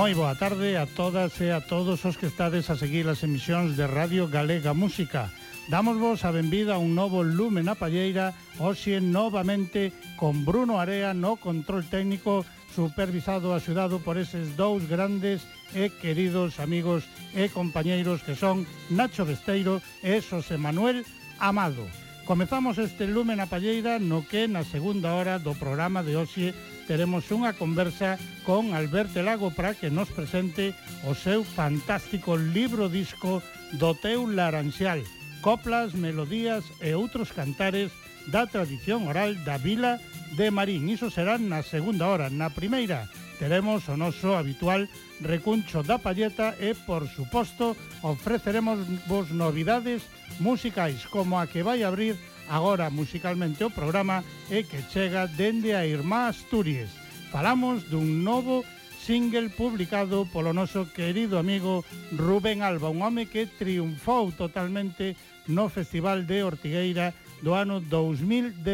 [0.00, 3.76] Moi boa tarde a todas e a todos os que estades a seguir as emisións
[3.76, 5.28] de Radio Galega Música.
[5.68, 11.12] Damos vos a benvida a un novo lume na palleira, hoxe novamente con Bruno Area
[11.12, 15.44] no control técnico supervisado e axudado por eses dous grandes
[15.76, 17.04] e queridos amigos
[17.36, 21.04] e compañeiros que son Nacho Besteiro e Xosé Manuel
[21.36, 21.84] Amado.
[22.24, 26.56] Comezamos este lume na palleira no que na segunda hora do programa de hoxe
[26.90, 30.74] teremos unha conversa con Alberto Lago para que nos presente
[31.06, 33.38] o seu fantástico libro disco
[33.78, 34.98] do teu laranxial,
[35.38, 37.94] coplas, melodías e outros cantares
[38.26, 40.02] da tradición oral da vila
[40.34, 40.90] de Marín.
[40.90, 42.26] Iso será na segunda hora.
[42.26, 43.06] Na primeira
[43.38, 44.90] teremos o noso habitual
[45.22, 50.02] recuncho da palleta e, por suposto, ofreceremos vos novidades
[50.42, 52.18] musicais como a que vai abrir
[52.50, 56.90] Agora, musicalmente, o programa é que chega dende a Irmá Asturias.
[57.30, 58.66] Falamos dun novo
[58.98, 65.14] single publicado polo noso querido amigo Rubén Alba, un home que triunfou totalmente
[65.46, 68.66] no Festival de Ortigueira do ano 2018.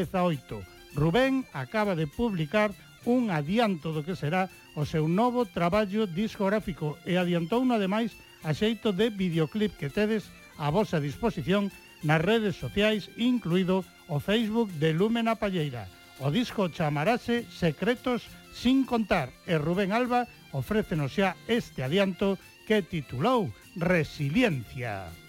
[0.96, 2.72] Rubén acaba de publicar
[3.04, 8.96] un adianto do que será o seu novo traballo discográfico e adiantou ademais a xeito
[8.96, 11.68] de videoclip que tedes a vosa disposición
[12.02, 15.88] nas redes sociais, incluído o Facebook de Lúmena Palleira.
[16.20, 18.24] O disco chamarase Secretos
[18.56, 20.24] sin contar e Rubén Alba
[20.56, 25.25] ofrécenos xa este adianto que titulou Resiliencia.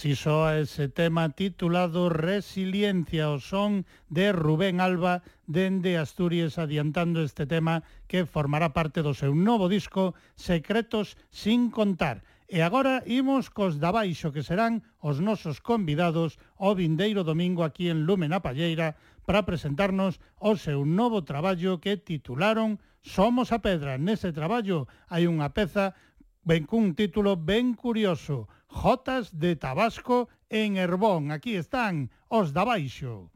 [0.00, 7.44] Así soa ese tema titulado Resiliencia o son de Rubén Alba dende Asturias adiantando este
[7.44, 12.24] tema que formará parte do seu novo disco Secretos sin contar.
[12.48, 17.92] E agora imos cos da baixo que serán os nosos convidados o vindeiro domingo aquí
[17.92, 18.96] en Lumen a Palleira
[19.28, 24.00] para presentarnos o seu novo traballo que titularon Somos a Pedra.
[24.00, 25.92] Nese traballo hai unha peza
[26.40, 31.32] ben cun título ben curioso, Jotas de Tabasco en Herbón.
[31.32, 33.30] Aquí están os da Baixo.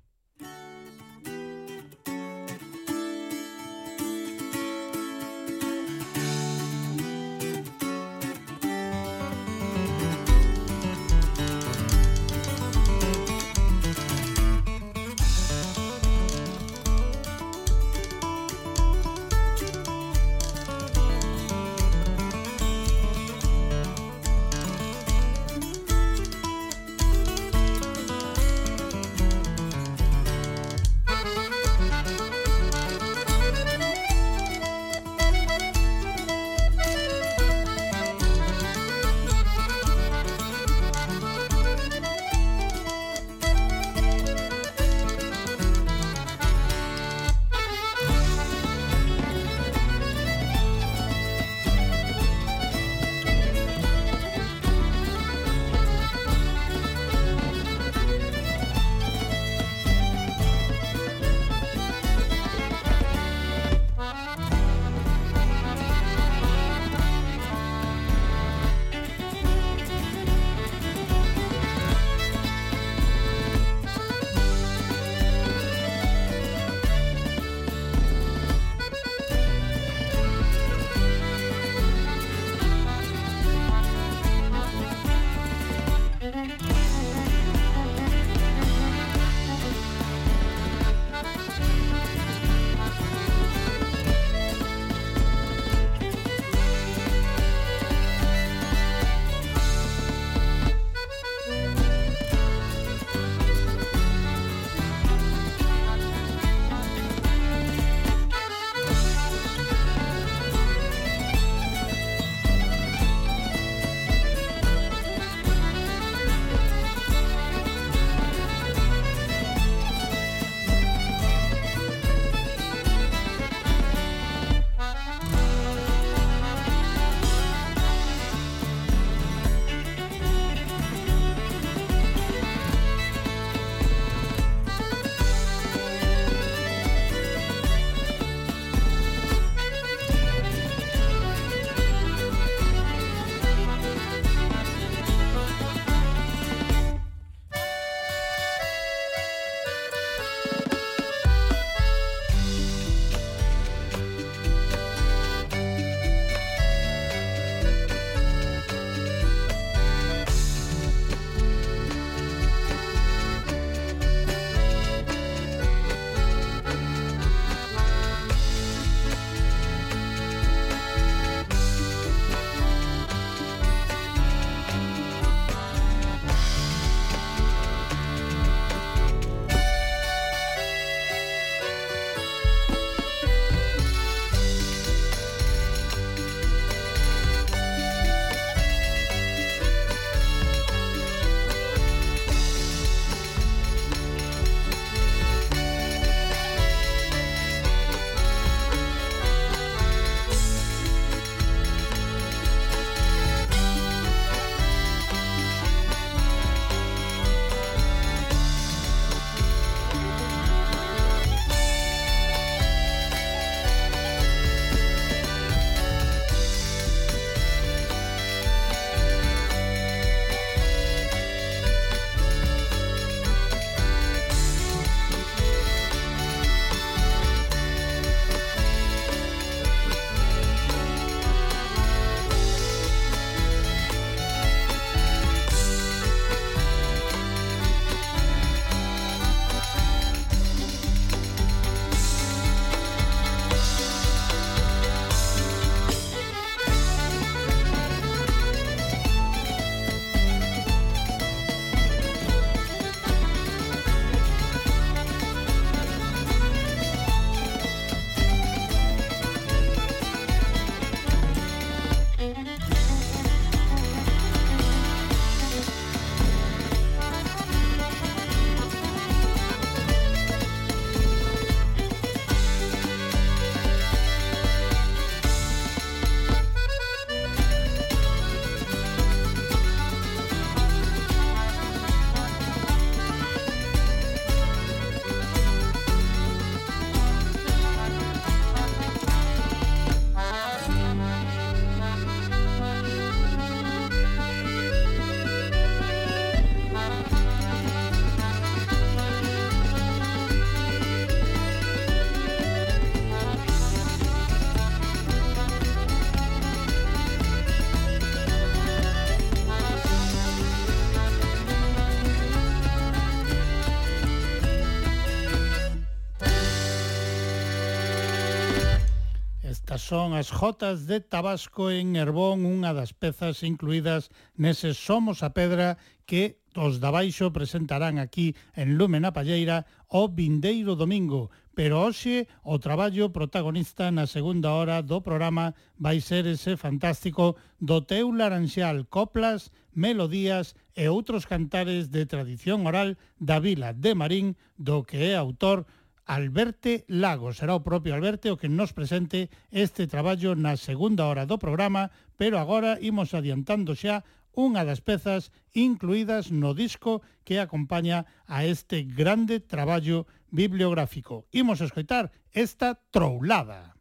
[319.85, 325.77] son as Jotas de Tabasco en Herbón, unha das pezas incluídas nese Somos a Pedra
[326.09, 332.33] que os da baixo presentarán aquí en Lume na Palleira o vindeiro domingo, pero hoxe
[332.49, 338.89] o traballo protagonista na segunda hora do programa vai ser ese fantástico do teu laranxial
[338.89, 345.21] coplas, melodías e outros cantares de tradición oral da vila de Marín do que é
[345.21, 345.69] autor
[346.07, 347.33] Alberte Lago.
[347.33, 351.91] Será o propio Alberte o que nos presente este traballo na segunda hora do programa,
[352.21, 358.83] pero agora imos adiantando xa unha das pezas incluídas no disco que acompaña a este
[358.83, 361.25] grande traballo bibliográfico.
[361.31, 363.74] Imos escoitar esta troulada.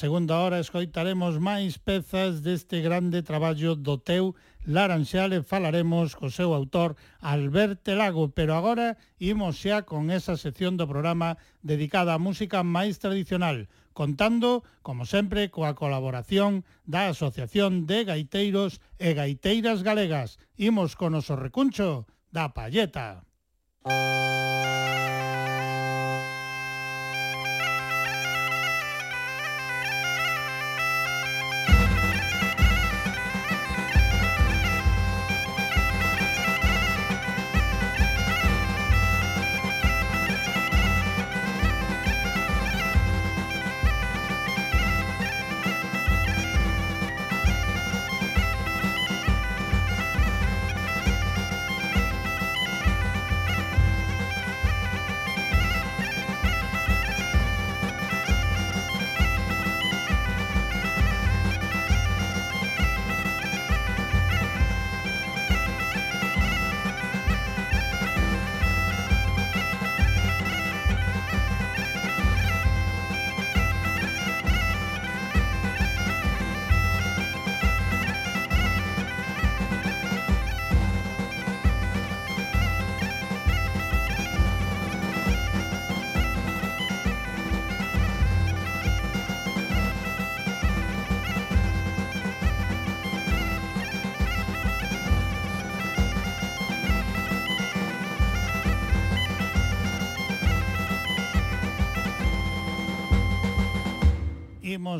[0.00, 4.32] segunda hora escoitaremos máis pezas deste grande traballo do teu
[4.64, 10.88] Laranxale falaremos co seu autor Alberto Lago, pero agora imos xa con esa sección do
[10.88, 18.80] programa dedicada á música máis tradicional, contando, como sempre, coa colaboración da Asociación de Gaiteiros
[18.96, 20.40] e Gaiteiras Galegas.
[20.56, 23.28] Imos con o recuncho da Palleta.
[23.84, 24.39] Música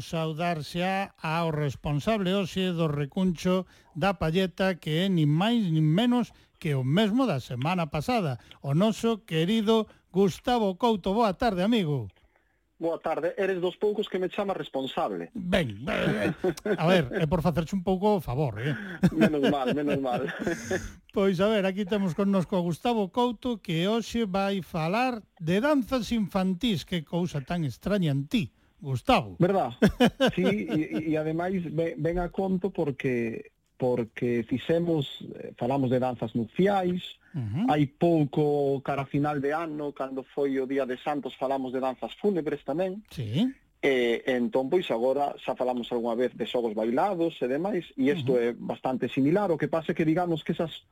[0.01, 3.65] saudar xa ao responsable hoxe do recuncho
[3.95, 8.77] da Palleta que é nin máis nin menos que o mesmo da semana pasada, o
[8.77, 11.15] noso querido Gustavo Couto.
[11.15, 12.09] Boa tarde, amigo.
[12.81, 15.31] Boa tarde, eres dos poucos que me chama responsable.
[15.35, 16.33] Ben, eh,
[16.79, 18.73] a ver, é por facerche un pouco favor, eh?
[19.13, 20.25] Menos mal, menos mal.
[21.13, 26.15] Pois a ver, aquí temos connosco a Gustavo Couto que hoxe vai falar de danzas
[26.15, 28.55] infantís, que cousa tan extraña en ti.
[28.81, 29.37] Gustavo.
[29.39, 29.73] Verdad?
[30.35, 37.17] Sí, e, e ademais ven a conto porque porque fixemos, eh, falamos de danzas nupciais,
[37.33, 37.65] uh -huh.
[37.73, 42.13] hai pouco cara final de ano, cando foi o Día de Santos, falamos de danzas
[42.21, 43.01] fúnebres tamén.
[43.09, 43.49] Sí.
[43.81, 48.37] E, entón, pois, agora xa falamos algunha vez de xogos bailados e demais, e isto
[48.37, 48.47] uh -huh.
[48.47, 50.85] é bastante similar, o que pasa que digamos que esas,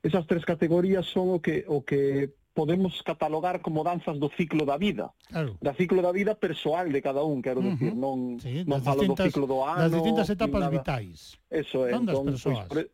[0.00, 4.76] esas tres categorías son o que, o que podemos catalogar como danzas do ciclo da
[4.76, 5.10] vida.
[5.28, 5.56] Claro.
[5.62, 7.78] Da ciclo da vida persoal de cada un, quero uh -huh.
[7.78, 9.86] decir, non, sí, non falo do ciclo do ano.
[9.86, 11.38] Das distintas etapas vitais.
[11.50, 11.94] Eso é.
[11.94, 12.66] Entón, persoas.
[12.68, 12.86] Pois,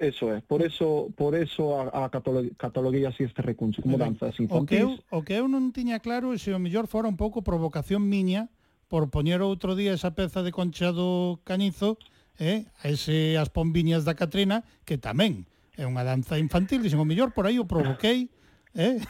[0.00, 0.42] eso é.
[0.42, 0.66] Por mm.
[0.66, 4.58] eso, por eso a, a cataloguei así este recuncho, como danzas infantis.
[4.58, 7.14] O que, eu, o que eu non tiña claro é se o mellor fora un
[7.14, 8.50] pouco provocación miña
[8.88, 11.98] por poñer outro día esa peza de Conchado Canizo,
[12.38, 17.30] eh, ese As Pombiñas da Catrina, que tamén é unha danza infantil, dixen, o mellor
[17.30, 18.30] por aí o provoquei,
[18.76, 19.00] eh?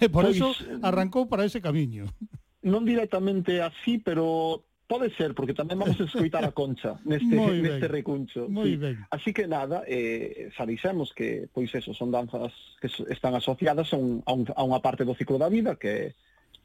[0.00, 2.06] E por pois, eso mm, arrancou para ese camiño.
[2.64, 7.86] Non directamente así, pero pode ser, porque tamén vamos a escoitar a Concha neste, neste
[7.86, 8.48] recuncho.
[8.48, 8.74] Sí.
[8.80, 9.04] ben.
[9.12, 12.50] Así que nada, eh, xa dixemos que, pois eso, son danzas
[12.80, 16.16] que están asociadas a, un, a, un, a unha parte do ciclo da vida que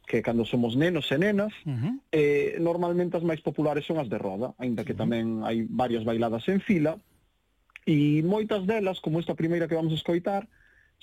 [0.04, 1.94] que cando somos nenos e nenas, uh -huh.
[2.12, 6.44] eh, normalmente as máis populares son as de roda, aínda que tamén hai varias bailadas
[6.52, 7.00] en fila,
[7.88, 10.48] e moitas delas, como esta primeira que vamos a escoitar,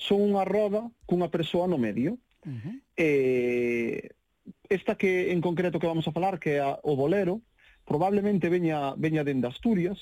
[0.00, 2.16] son unha roda cunha persoa no medio.
[2.40, 2.74] Uh -huh.
[2.96, 4.16] eh,
[4.72, 7.44] esta que en concreto que vamos a falar, que é a, o bolero,
[7.84, 10.00] probablemente veña, veña dende Asturias,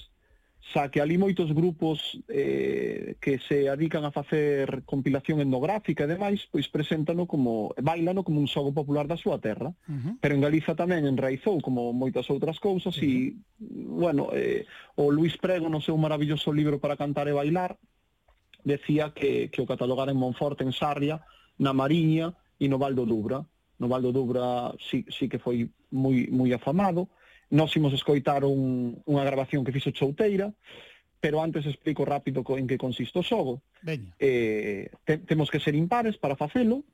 [0.70, 6.46] xa que ali moitos grupos eh, que se adican a facer compilación etnográfica e demais,
[6.52, 10.14] pois preséntano como, bailano como un xogo popular da súa terra, uh -huh.
[10.20, 13.08] pero en Galiza tamén enraizou como moitas outras cousas uh -huh.
[13.08, 13.34] e,
[13.86, 17.78] bueno, eh, o Luis Prego no seu maravilloso libro para cantar e bailar,
[18.68, 21.24] decía que, que o catalogara en Monforte, en Sarria,
[21.56, 23.40] na Mariña e no Val do Dubra.
[23.80, 27.08] No Val do Dubra sí, sí que foi moi, moi afamado.
[27.48, 30.52] Nós imos escoitar un, unha grabación que fixo Chouteira,
[31.18, 33.64] pero antes explico rápido en que consiste o xogo.
[33.80, 34.12] Veña.
[34.20, 36.84] Eh, te, temos que ser impares para facelo.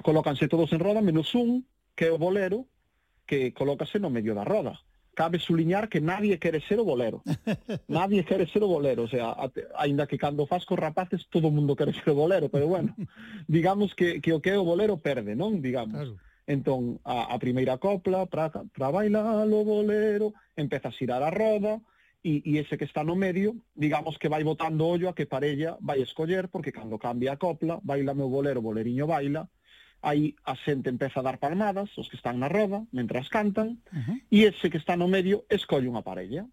[0.00, 2.66] Colócanse todos en roda menos un, que é o bolero,
[3.28, 4.80] que colócase no medio da roda
[5.16, 7.24] cabe suliñar que nadie quere ser o bolero.
[7.88, 9.32] Nadie quere ser o bolero, o sea,
[9.74, 12.92] aínda que cando faz cos rapaces todo o mundo quere ser o bolero, pero bueno,
[13.48, 15.64] digamos que, que o que é o bolero perde, non?
[15.64, 15.96] Digamos.
[15.96, 16.20] Claro.
[16.46, 21.82] Entón, a, a primeira copla, pra, pra bailar o bolero, empeza a xirar a roda,
[22.22, 25.80] e, e ese que está no medio, digamos que vai botando ollo a que parella
[25.80, 29.48] vai escoller, porque cando cambia a copla, baila meu bolero, boleriño baila,
[30.02, 33.96] aí a xente empeza a dar palmadas, os que están na roda, mentras cantan, uh
[33.96, 34.16] -huh.
[34.30, 36.46] e ese que está no medio escolle unha parella.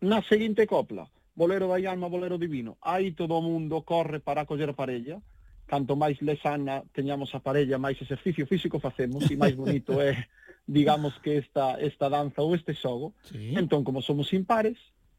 [0.00, 4.72] Na seguinte copla, bolero da alma, bolero divino, aí todo o mundo corre para coller
[4.74, 5.18] parella,
[5.66, 10.12] canto máis lesana teñamos a parella, máis exercicio físico facemos e máis bonito é,
[10.68, 13.12] digamos que esta esta danza ou este xogo.
[13.24, 13.56] Sí.
[13.56, 14.78] Entón, como somos impares,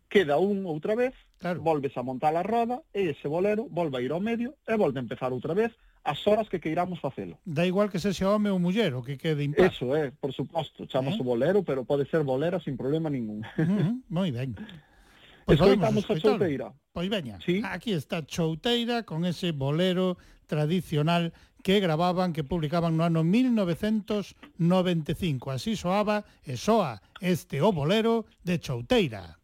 [0.10, 1.62] queda un outra vez, claro.
[1.62, 5.02] volves a montar a roda e ese bolero volve a ir ao medio e volve
[5.02, 5.74] a empezar outra vez
[6.06, 7.40] as horas que queiramos facelo.
[7.44, 9.74] Da igual que sexa home ou muller, o que quede impar.
[9.74, 11.24] Eso é, por suposto, chamamos eh?
[11.24, 13.42] bolero, pero pode ser bolera sin problema ningún.
[13.58, 14.56] Uh -huh, moi ben.
[15.46, 16.74] Pois Escoitamos a chouteira.
[16.92, 17.62] Pois veña, ¿Sí?
[17.64, 25.52] aquí está chouteira con ese bolero tradicional que gravaban, que publicaban no ano 1995.
[25.52, 29.38] Así soaba e soa este o bolero de chouteira.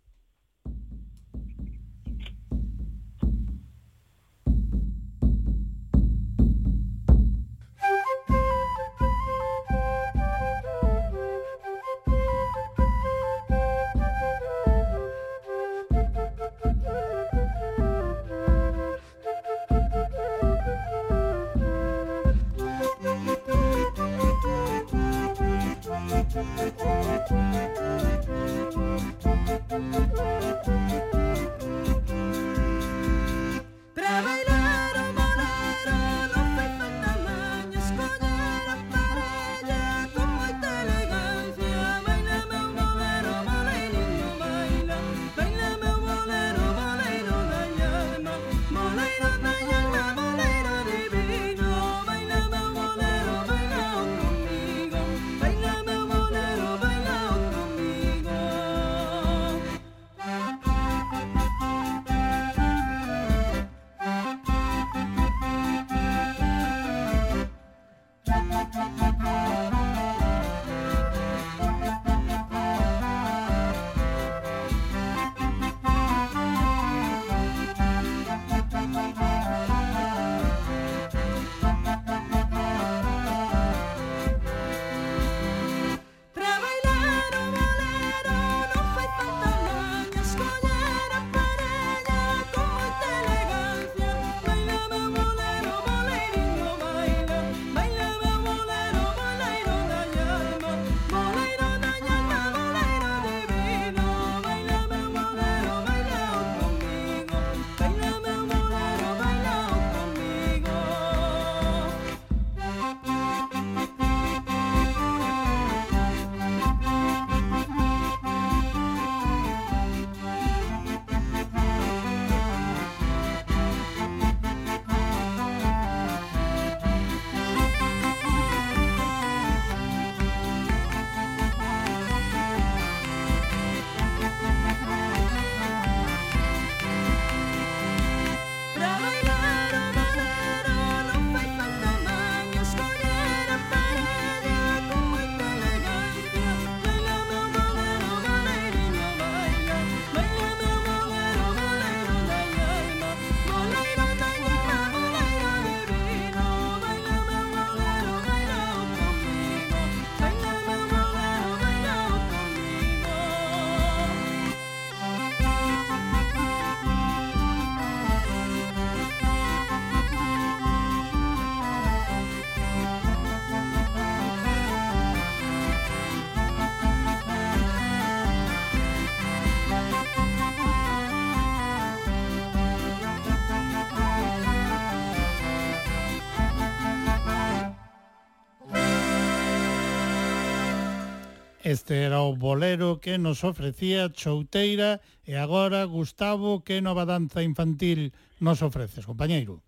[191.72, 198.12] Este era o bolero que nos ofrecía Chouteira e agora, Gustavo, que nova danza infantil
[198.44, 199.64] nos ofreces, compañeiro?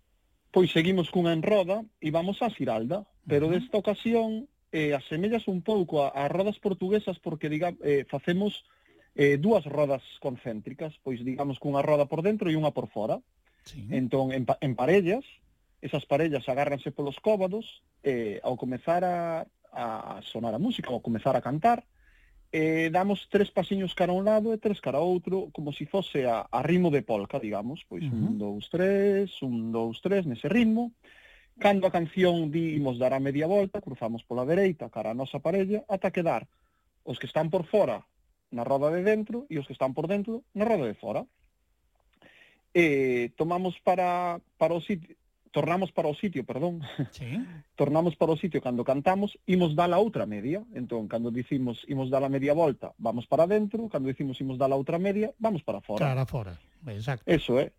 [0.52, 5.64] Pois seguimos cunha en roda e vamos a Xiralda, pero desta ocasión eh, asemellas un
[5.64, 8.68] pouco a, a rodas portuguesas porque diga, eh, facemos
[9.16, 13.24] eh, dúas rodas concéntricas, pois digamos cunha roda por dentro e unha por fora.
[13.64, 13.80] Sí.
[13.88, 15.24] Entón, en, en parellas,
[15.80, 21.32] esas parellas agárranse polos cóbados, eh, ao comezar a, a sonar a música ou comezar
[21.32, 21.80] a cantar,
[22.54, 25.82] eh, damos tres pasiños cara a un lado e tres cara a outro, como se
[25.82, 28.30] si fose a, a ritmo de polca, digamos, pois uh -huh.
[28.30, 30.94] un, dous, tres, un, dous, tres, nese ritmo,
[31.58, 35.86] Cando a canción dimos dar a media volta, cruzamos pola dereita cara a nosa parella
[35.86, 36.50] ata quedar
[37.06, 38.02] os que están por fora
[38.50, 41.22] na roda de dentro e os que están por dentro na roda de fora.
[42.74, 45.14] E eh, tomamos para, para o sitio,
[45.54, 46.82] tornamos para o sitio, perdón.
[47.14, 47.38] Sí.
[47.78, 50.66] tornamos para o sitio cando cantamos, imos dar a outra media.
[50.74, 54.74] Entón, cando dicimos imos dar a media volta, vamos para dentro, cando dicimos imos dar
[54.74, 56.02] a outra media, vamos para fora.
[56.02, 56.58] Para fora,
[56.90, 57.22] exacto.
[57.30, 57.70] Eso é.
[57.70, 57.72] Eh.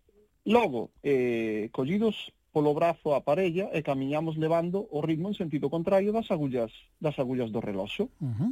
[0.46, 6.16] Logo, eh, collidos polo brazo a parella e camiñamos levando o ritmo en sentido contrario
[6.16, 8.08] das agullas das agullas do reloxo.
[8.24, 8.50] Uh -huh.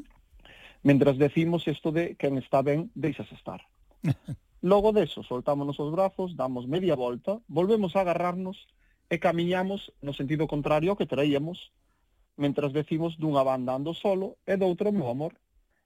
[0.85, 3.65] Mentras decimos isto de quen está ben, deixas estar.
[4.61, 8.69] Logo deso, soltámonos os brazos, damos media volta, volvemos a agarrarnos
[9.15, 11.71] e camiñamos no sentido contrario que traíamos
[12.35, 15.39] mentras decimos dunha banda ando solo e doutro meu amor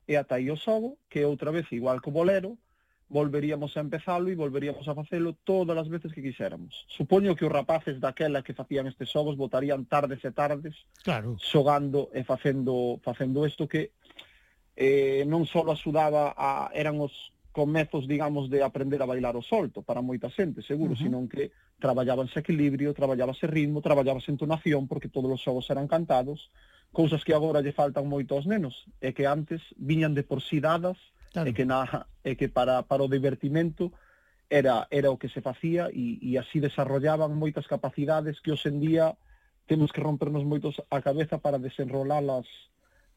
[0.08, 2.56] e ata aí o sobo que outra vez igual co bolero
[3.12, 6.84] volveríamos a empezalo e volveríamos a facelo todas as veces que quixéramos.
[6.88, 11.36] Supoño que os rapaces daquela que facían estes sobos votarían tardes e tardes claro.
[11.36, 13.92] xogando e facendo facendo isto que
[14.72, 17.12] eh, non só axudaba a, eran os
[17.58, 21.02] comezos, digamos, de aprender a bailar o solto para moita xente, seguro, uh -huh.
[21.10, 21.50] senón que
[21.82, 26.54] traballábanse equilibrio, traballábase ritmo, traballábase entonación, porque todos os xogos eran cantados,
[26.94, 30.62] cousas que agora lle faltan moito aos nenos, e que antes viñan de por si
[30.62, 31.02] dadas,
[31.34, 31.50] claro.
[31.50, 31.82] e que, na,
[32.22, 33.90] e que para, para o divertimento
[34.46, 39.18] era, era o que se facía e, e así desarrollaban moitas capacidades que hoxendía
[39.66, 42.46] temos que rompernos moitos a cabeza para desenrolalas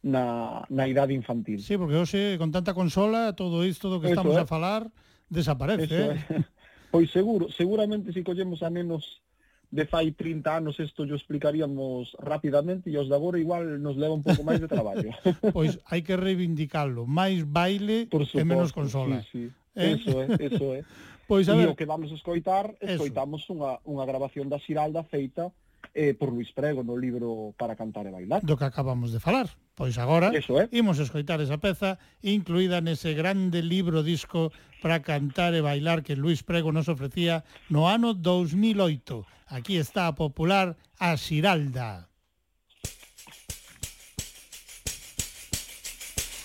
[0.02, 1.62] na, na idade infantil.
[1.62, 4.42] Sí, porque hoxe con tanta consola todo isto do que Eso estamos é.
[4.42, 4.90] a falar
[5.30, 5.86] desaparece.
[5.86, 6.26] Eso eh?
[6.30, 6.44] É.
[6.92, 9.24] Pois seguro, seguramente se si collemos a menos
[9.72, 14.12] de fai 30 anos isto yo explicaríamos rapidamente e os de agora igual nos leva
[14.12, 15.08] un pouco máis de traballo.
[15.56, 19.24] pois hai que reivindicarlo, máis baile Por suposto, e menos consola.
[19.32, 19.80] Sí, sí.
[19.80, 19.96] Eh?
[19.96, 20.84] Eso é, eso é.
[21.32, 23.56] Pois a ver, e o que vamos escoitar, escoitamos eso.
[23.56, 25.48] unha, unha grabación da Xiralda feita
[25.94, 28.42] eh, por Luis Prego no libro Para cantar e bailar.
[28.44, 29.50] Do que acabamos de falar.
[29.76, 30.70] Pois agora Eso é.
[30.72, 34.52] imos escoitar esa peza incluída nese grande libro disco
[34.82, 39.26] para cantar e bailar que Luis Prego nos ofrecía no ano 2008.
[39.52, 42.08] Aquí está a popular A Xiralda.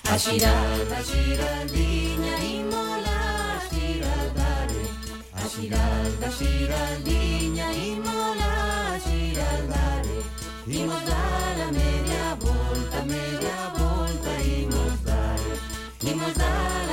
[0.06, 3.18] A xiralda, xiraldiña, imola
[3.59, 4.82] a xiraldare.
[5.35, 8.45] A xiralda, xiraldiña, imola
[9.40, 10.22] al dare,
[10.66, 15.61] imos dare a media volta, media volta, imos dare,
[16.01, 16.86] imos dare.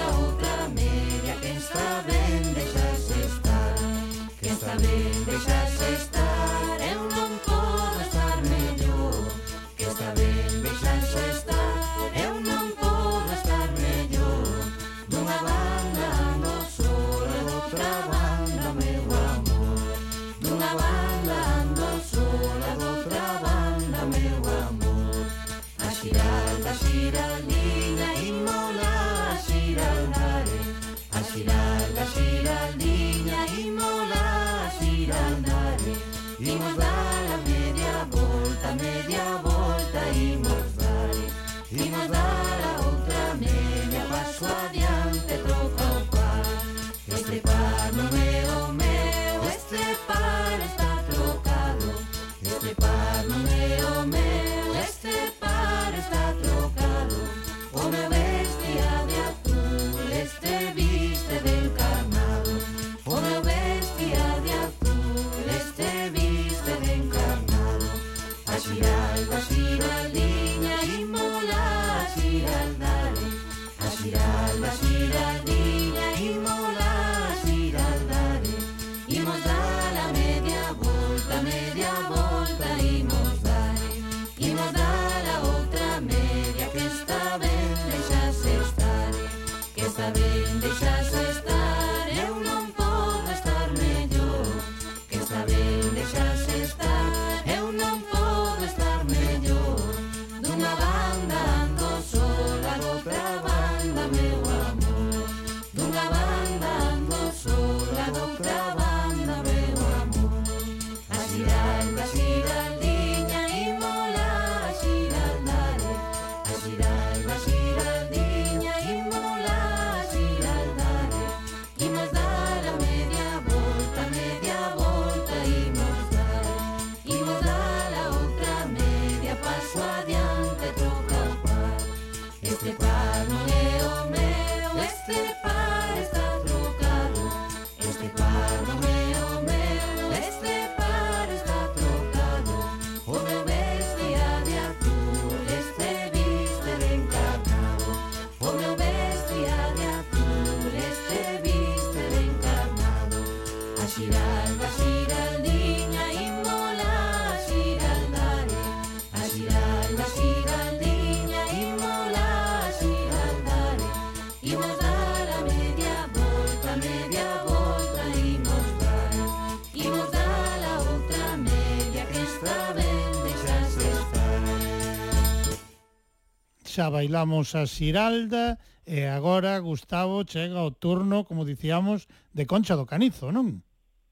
[176.73, 182.89] xa bailamos a Xiralda e agora, Gustavo, chega o turno, como dicíamos, de Concha do
[182.89, 183.61] Canizo, non?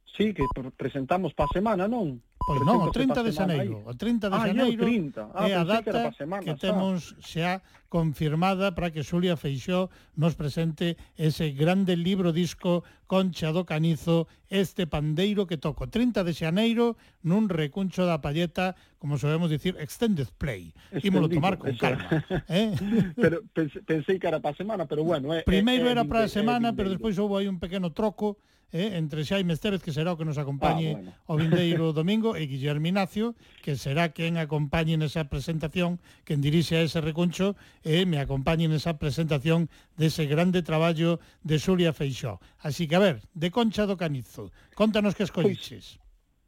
[0.05, 0.45] Sí, que
[0.77, 2.21] presentamos pa semana, non?
[2.51, 3.79] Pois non, o 30 de xaneiro.
[3.87, 4.83] O 30 de ah, xaneiro
[5.31, 9.87] ah, é a data que, semana, que temos xa confirmada para que Xulia Feixó
[10.19, 15.87] nos presente ese grande libro disco Concha do Canizo, este pandeiro que toco.
[15.87, 20.75] 30 de xaneiro nun recuncho da palleta, como sabemos dicir, extended play.
[21.07, 22.03] Ímolo tomar con calma.
[22.51, 22.75] eh?
[23.15, 23.47] pero
[23.87, 25.31] pensei que era para a semana, pero bueno...
[25.31, 28.35] É, Primeiro é, era para a semana, é, pero despois houve aí un pequeno troco
[28.71, 31.11] eh, entre Xaime Estevez, que será o que nos acompañe ah, bueno.
[31.27, 36.85] o vindeiro domingo, e Guillermo Ignacio, que será quen acompañe nesa presentación, quen dirixe a
[36.87, 39.67] ese recuncho, e eh, me acompañe nesa presentación
[39.99, 42.39] dese grande traballo de Xulia Feixó.
[42.59, 45.99] Así que, a ver, de Concha do Canizo, contanos que escolliches.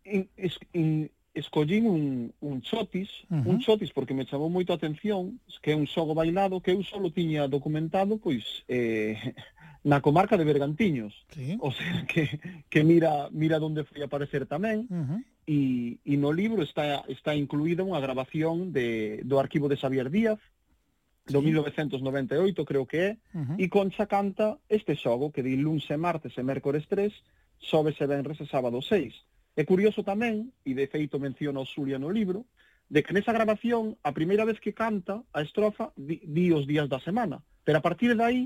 [0.03, 3.47] Pois, es, in, escollín un, un chotis, uh -huh.
[3.47, 6.83] un chotis porque me chamou moito a atención, que é un xogo bailado que eu
[6.83, 9.17] solo tiña documentado, pois, eh,
[9.83, 11.13] na comarca de Bergantiños.
[11.35, 11.57] Sí.
[11.59, 14.87] O sea, que, que mira mira onde foi aparecer tamén.
[14.87, 15.19] Uh -huh.
[15.43, 20.39] E, e no libro está está incluída unha grabación de, do arquivo de Xavier Díaz,
[21.27, 21.51] do sí.
[21.51, 23.57] 1998, creo que é, uh -huh.
[23.59, 27.11] e Concha canta este xogo que di luns e martes e mércores 3,
[27.59, 29.11] xoves e venres e sábado 6.
[29.55, 32.47] É curioso tamén, e de feito menciona o Xulia no libro,
[32.89, 36.87] de que nesa grabación, a primeira vez que canta a estrofa, di, di os días
[36.89, 37.43] da semana.
[37.63, 38.41] Pero a partir de aí,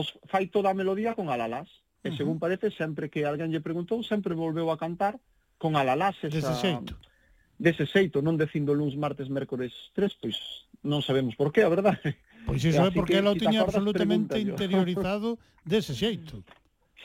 [0.00, 1.68] os fai toda a melodía con alalás.
[1.68, 2.08] Uh -huh.
[2.08, 5.20] E según parece, sempre que alguén lle preguntou, sempre volveu a cantar
[5.60, 6.32] con alalás esa...
[6.32, 6.94] Dese xeito.
[7.60, 12.16] Dese xeito, non dicindo luns, martes, mércores, tres, pois non sabemos por qué, a verdade.
[12.48, 16.40] Pois iso é porque ela o tiña absolutamente interiorizado dese xeito.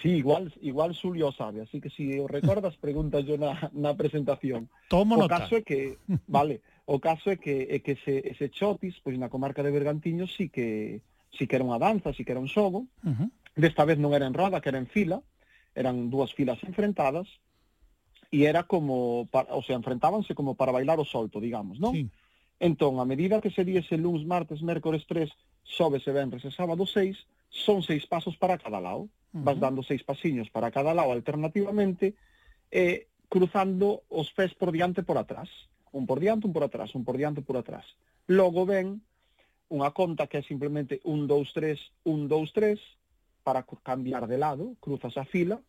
[0.01, 4.69] Sí, igual, igual Xulio sabe, así que si o recordas, preguntas yo na, na presentación.
[4.87, 5.27] Tomo nota.
[5.27, 9.19] O caso é que, vale, o caso é que, é que ese, ese chotis, pois
[9.19, 11.01] na comarca de Bergantiños sí que
[11.37, 12.87] si que era unha danza, si que era un xogo.
[13.03, 13.29] Uh -huh.
[13.55, 15.21] Desta vez non era en roda, que era en fila,
[15.75, 17.27] eran dúas filas enfrentadas,
[18.31, 21.93] e era como, para, o sea, enfrentábanse como para bailar o solto, digamos, non?
[21.95, 22.03] Sí.
[22.59, 25.27] Entón, a medida que se diese luns, martes, mércores 3,
[25.63, 27.15] xoves e venres e sábado 6,
[27.51, 29.07] son seis pasos para cada lado.
[29.07, 29.43] Uh -huh.
[29.43, 32.15] Vas dando seis pasiños para cada lado alternativamente,
[32.71, 35.47] e cruzando os pés por diante e por atrás.
[35.91, 37.85] Un por diante, un por atrás, un por diante e por atrás.
[38.27, 39.03] Logo ven
[39.75, 42.79] unha conta que é simplemente 1, 2, 3, 1, 2, 3,
[43.43, 45.59] para cambiar de lado, cruzas a fila,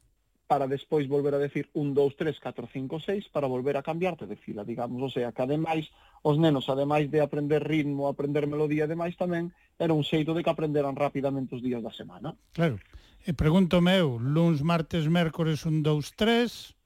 [0.46, 4.26] para despois volver a decir 1, 2, 3, 4, 5, 6, para volver a cambiarte
[4.26, 5.02] de fila, digamos.
[5.02, 5.90] O sea, que ademais,
[6.22, 10.52] os nenos, ademais de aprender ritmo, aprender melodía, ademais tamén, era un xeito de que
[10.54, 12.38] aprenderan rapidamente os días da semana.
[12.54, 12.78] Claro.
[13.26, 16.78] E pregúntome eu, luns, martes, mércores, 1, 2, 3,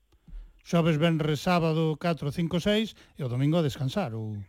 [0.65, 4.41] xoves, venres, sábado, 4, 5, 6, e o domingo a descansar, ou...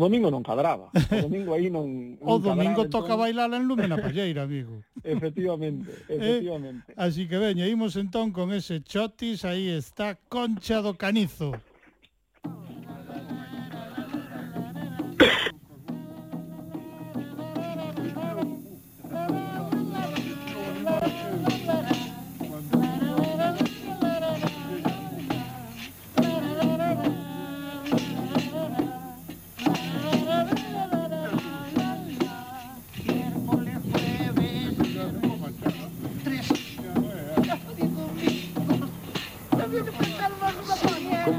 [0.00, 0.88] O domingo non cadraba.
[0.96, 1.84] O domingo aí non,
[2.16, 3.20] non O domingo cadraba, toca entón...
[3.20, 4.80] bailar en lume na palleira, amigo.
[5.04, 6.88] efectivamente, eh, efectivamente.
[6.88, 11.52] Eh, así que veña, imos entón con ese chotis, aí está Concha do Canizo.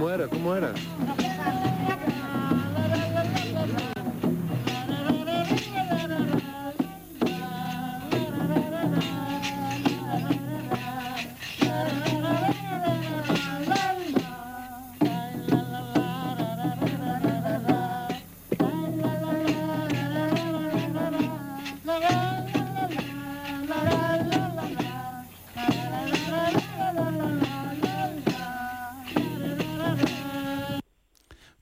[0.01, 0.27] ¿Cómo era?
[0.27, 0.73] ¿Cómo era?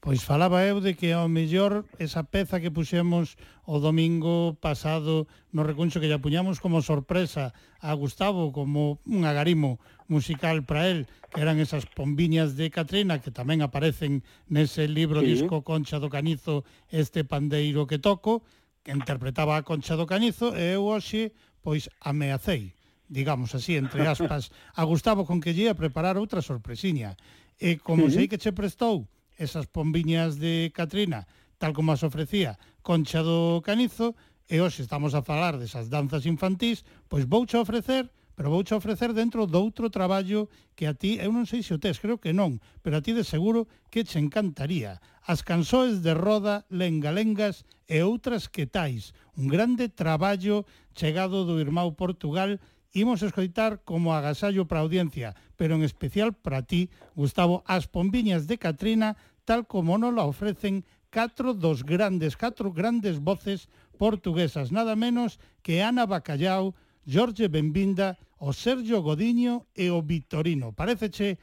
[0.09, 5.61] Pois falaba eu de que ao mellor esa peza que puxemos o domingo pasado no
[5.61, 9.77] recuncho que lle puñamos como sorpresa a Gustavo, como un agarimo
[10.09, 15.29] musical para el, que eran esas pombiñas de Catrina que tamén aparecen nese libro sí.
[15.29, 18.41] disco Concha do Canizo, este pandeiro que toco,
[18.81, 22.73] que interpretaba a Concha do Canizo, e eu hoxe pois ameacei,
[23.05, 27.13] digamos así, entre aspas, a Gustavo con que lle a preparar outra sorpresiña.
[27.61, 28.17] E como sí.
[28.17, 29.05] sei que che prestou,
[29.39, 31.25] esas pombiñas de Catrina,
[31.57, 34.19] tal como as ofrecía Concha do Canizo,
[34.51, 39.51] e hoxe estamos a falar desas danzas infantís, pois vouche ofrecer pero vouche ofrecer dentro
[39.51, 42.95] doutro traballo que a ti, eu non sei se o tes, creo que non, pero
[42.95, 45.03] a ti de seguro que che encantaría.
[45.27, 49.11] As cansoes de Roda, Lengalengas e outras que tais.
[49.35, 50.63] Un grande traballo
[50.95, 52.63] chegado do irmão Portugal
[52.95, 56.87] imos escoitar como agasallo para a audiencia, pero en especial para ti,
[57.19, 59.19] Gustavo, as pombiñas de Catrina
[59.49, 63.65] tal como nos la ofrecen catro dos grandes, catro grandes voces
[63.97, 70.69] portuguesas, nada menos que Ana Bacallao, Jorge Benvinda, o Sergio Godiño e o Vitorino.
[70.77, 71.41] Pareceche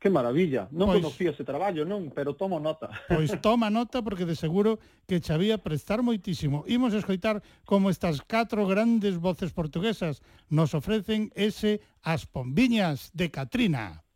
[0.00, 2.88] Que maravilla, non pois, conocía ese traballo, non, pero tomo nota.
[3.12, 6.64] Pois toma nota porque de seguro que xa había prestar moitísimo.
[6.64, 14.07] Imos escoitar como estas catro grandes voces portuguesas nos ofrecen ese As Pombiñas de Catrina.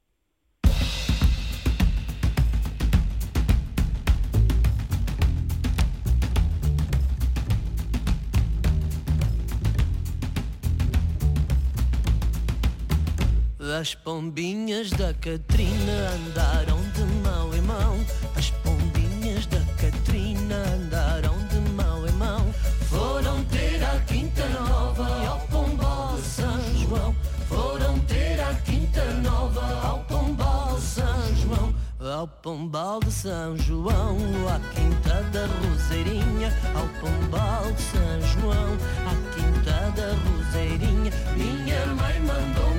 [13.81, 18.05] As pombinhas da Catrina andaram de mão em mão.
[18.37, 22.55] As pombinhas da Catrina andaram de mão em mão.
[22.91, 27.17] Foram ter a Quinta Nova ao Pombal de São João.
[27.49, 31.75] Foram ter a Quinta Nova ao Pombal de São João.
[31.99, 34.19] Ao Pombal de São João,
[34.49, 41.11] à Quinta da Roseirinha, ao Pombal de São João, à Quinta da Roseirinha.
[41.37, 42.72] Minha mãe mandou-me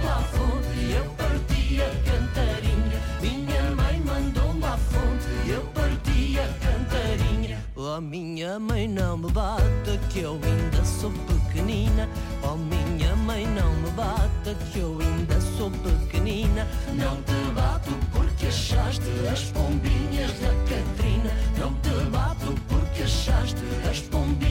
[7.96, 12.10] Oh, minha mãe não me bata que eu ainda sou pequenina.
[12.42, 16.68] Oh, minha mãe não me bata que eu ainda sou pequenina.
[16.96, 21.32] Não te bato porque achaste as pombinhas da Catrina.
[21.60, 24.43] Não te bato porque achaste as pombinhas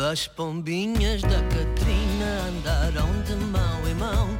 [0.00, 4.30] As pombinhas da Catrina andaram de mão em mão.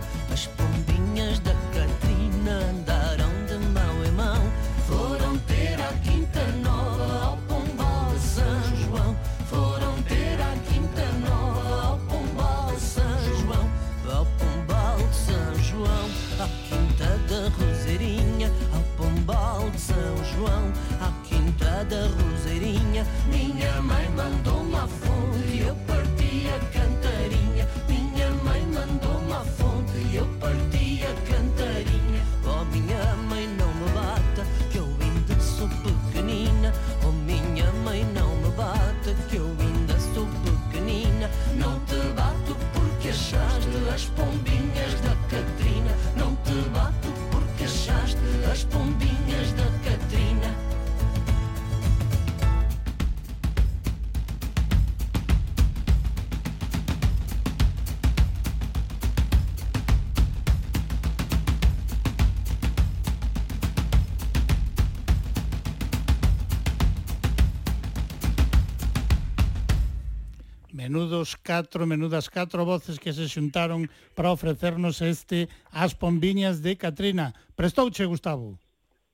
[71.21, 77.37] menudos catro, menudas catro voces que se xuntaron para ofrecernos este As Pombiñas de Catrina.
[77.53, 78.57] Prestouche, Gustavo?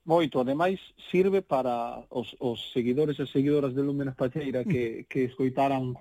[0.06, 0.78] Moito, ademais
[1.10, 5.98] sirve para os, os seguidores e seguidoras de Lúmenes Pacheira que, que escoitaran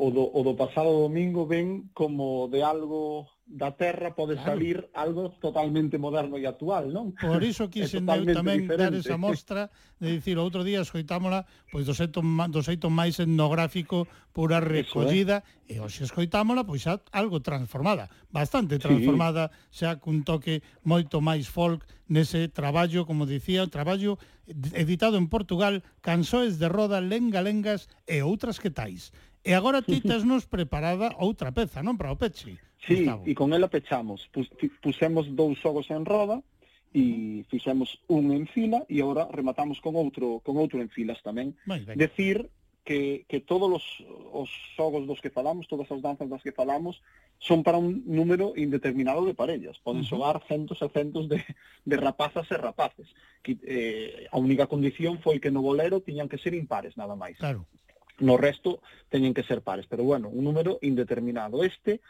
[0.00, 4.50] o do, o do pasado domingo ben como de algo da terra pode claro.
[4.50, 7.12] salir algo totalmente moderno e actual, non?
[7.12, 8.78] Por iso quixen eu tamén diferente.
[8.78, 9.68] dar esa mostra
[9.98, 15.68] de dicir, outro día escoitámola pois do xeito, do xeito máis etnográfico pura recollida Eso,
[15.68, 15.76] eh?
[15.76, 19.84] e hoxe escoitámola pois xa algo transformada, bastante transformada, sí.
[19.84, 24.16] xa cun toque moito máis folk nese traballo, como dicía, traballo
[24.46, 29.10] editado en Portugal, Cansoes de Roda, Lenga Lengas e outras que tais.
[29.42, 32.56] E agora ti tesnos preparada outra peza, non para o peche?
[32.86, 33.22] Sí, Gustavo.
[33.26, 34.26] e con ela pechamos.
[34.34, 34.50] Pus,
[34.82, 36.42] pusemos dous xogos en roda
[36.92, 41.54] e fixemos un en fila e agora rematamos con outro con outro en filas tamén.
[41.94, 42.50] Decir
[42.84, 43.86] que, que todos os,
[44.34, 46.98] os xogos dos que falamos, todas as danzas das que falamos,
[47.38, 49.78] son para un número indeterminado de parellas.
[49.78, 50.48] Poden xogar uh -huh.
[50.50, 51.38] centos e centos de,
[51.86, 53.08] de rapazas e rapaces.
[53.42, 57.38] Que, eh, a única condición foi que no bolero tiñan que ser impares, nada máis.
[57.38, 57.66] Claro.
[58.18, 61.62] No resto teñen que ser pares, pero bueno, un número indeterminado.
[61.62, 62.02] Este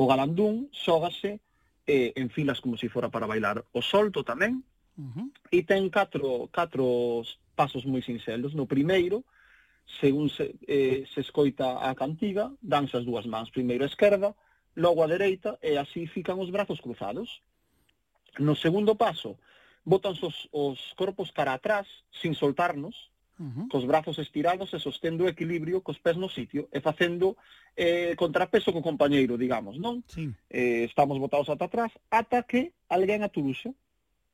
[0.00, 1.44] O galandún xógase
[1.84, 4.64] eh, en filas como se si fora para bailar o solto tamén,
[4.96, 5.28] uh -huh.
[5.52, 7.20] e ten catro, catro
[7.52, 8.56] pasos moi sinxelos.
[8.56, 9.28] No primeiro,
[10.00, 14.32] según se, eh, se escoita a cantiga, danse as dúas mans, primeiro a esquerda,
[14.72, 17.44] logo a dereita, e así fican os brazos cruzados.
[18.40, 19.36] No segundo paso,
[19.84, 23.12] botan os, os corpos para atrás, sin soltarnos,
[23.72, 27.40] cos brazos estirados e sostendo o equilibrio cos pés no sitio e facendo
[27.72, 30.04] eh, contrapeso co compañeiro, digamos, non?
[30.04, 30.28] Sí.
[30.52, 33.72] Eh, estamos botados ata atrás ata que alguén aturuxa,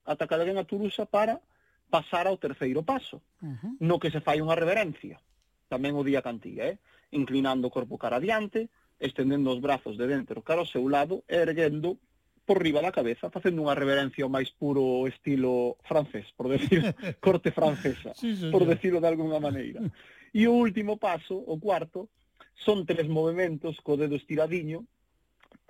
[0.03, 1.39] ata que alguén aturuxa para
[1.87, 3.73] pasar ao terceiro paso, uh -huh.
[3.79, 5.23] no que se fai unha reverencia,
[5.71, 6.83] tamén o día cantiga, eh?
[7.15, 8.67] inclinando o corpo cara adiante,
[8.99, 12.03] estendendo os brazos de dentro cara ao seu lado e erguendo
[12.47, 16.81] por riba da cabeza, facendo unha reverencia ao máis puro estilo francés, por decir,
[17.27, 18.55] corte francesa, sí, señor.
[18.55, 19.83] por decirlo de algunha maneira.
[20.31, 22.07] E o último paso, o cuarto,
[22.55, 24.87] son tres movimentos co dedo estiradiño,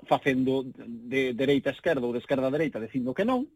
[0.04, 3.48] facendo de dereita a esquerda ou de esquerda a dereita, dicindo que non,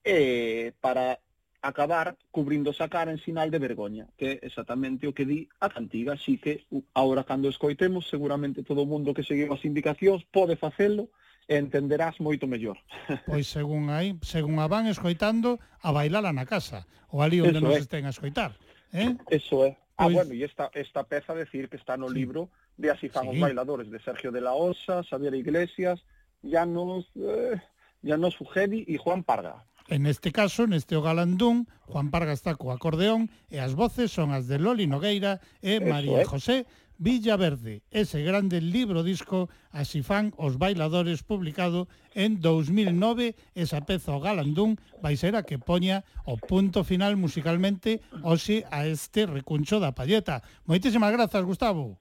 [0.00, 1.20] e para
[1.60, 5.68] acabar cubrindo a cara en sinal de vergoña, que é exactamente o que di a
[5.68, 10.56] cantiga, así que ahora cando escoitemos, seguramente todo o mundo que seguiu as indicacións pode
[10.56, 11.08] facelo,
[11.48, 12.78] entenderás moito mellor.
[13.28, 17.66] Pois según aí, según a van escoitando, a bailala na casa, ou ali onde Eso
[17.66, 17.82] nos é.
[17.84, 18.56] estén a escoitar.
[18.92, 19.14] Eh?
[19.28, 19.76] Eso é.
[19.96, 20.14] Ah, pois...
[20.16, 22.14] bueno, e esta, esta peza decir que está no sí.
[22.18, 23.36] libro de Así fan sí.
[23.36, 26.02] os bailadores, de Sergio de la Osa, Xavier Iglesias,
[26.42, 27.60] Llanos, eh,
[28.02, 29.64] Llanos Fugedi e Juan Parga.
[29.88, 34.32] En este caso, neste o Galandún, Juan Parga está co acordeón e as voces son
[34.32, 36.26] as de Loli Nogueira e Eso María é.
[36.26, 36.64] José
[36.98, 44.22] Villaverde, ese grande libro disco Así fan os bailadores publicado en 2009 esa peza o
[44.22, 49.90] galandún vai ser a que poña o punto final musicalmente hoxe a este recuncho da
[49.90, 50.46] palleta.
[50.70, 51.98] Moitísimas grazas, Gustavo.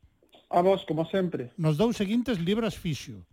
[0.53, 1.49] A vos, como sempre.
[1.57, 3.25] Nos dous seguintes libras fixo.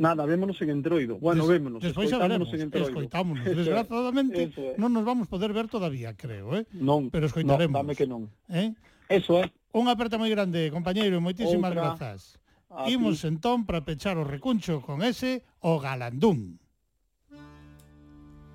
[0.00, 1.20] Nada, vémonos en Entroido.
[1.20, 1.78] Bueno, Des, vémonos.
[1.84, 2.88] Despois xa veremos, en entroido.
[2.88, 3.44] escoitámonos.
[3.60, 4.78] Desgraciadamente, es.
[4.80, 6.66] non nos vamos poder ver todavía, creo, eh?
[6.74, 7.70] Non, Pero escoitaremos.
[7.70, 8.26] No, dame que non.
[8.50, 8.74] Eh?
[9.08, 9.50] Eso é.
[9.74, 11.98] Unha aperta moi grande, compañeiro, moitísimas Outra.
[11.98, 12.38] grazas.
[12.70, 13.30] A Imos ti.
[13.30, 16.58] entón para pechar o recuncho con ese o galandún.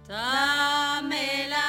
[0.08, 1.69] Tamela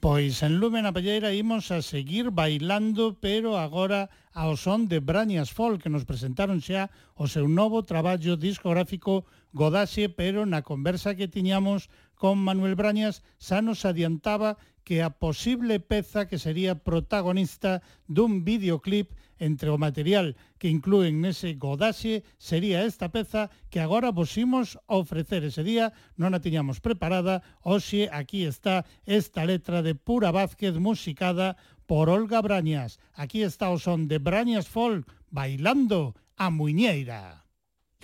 [0.00, 5.52] Pois en Lume na Palleira imos a seguir bailando, pero agora ao son de Brañas
[5.52, 6.88] Folk, que nos presentaron xa
[7.20, 13.60] o seu novo traballo discográfico Godaxe, pero na conversa que tiñamos con Manuel Brañas xa
[13.60, 14.56] nos adiantaba
[14.88, 21.56] que a posible peza que sería protagonista dun videoclip Entre o material que incluen nese
[21.56, 27.40] godaxe sería esta peza que agora vos imos ofrecer ese día, non a tiñamos preparada,
[27.64, 31.56] hoxe aquí está esta letra de Pura Vázquez musicada
[31.88, 33.00] por Olga Brañas.
[33.16, 37.48] Aquí está o son de Brañas Folk bailando a muñeira.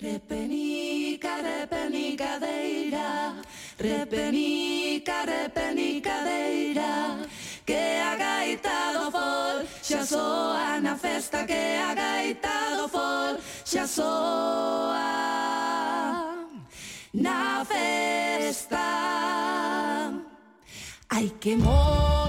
[0.01, 3.37] Repenica, repenica, deira,
[3.77, 6.46] repenica, repenica, deira.
[9.87, 13.39] Xa soa na festa que a gaita do fol.
[13.63, 15.07] Xa soa
[17.13, 18.83] na festa.
[21.09, 22.26] Ai que mor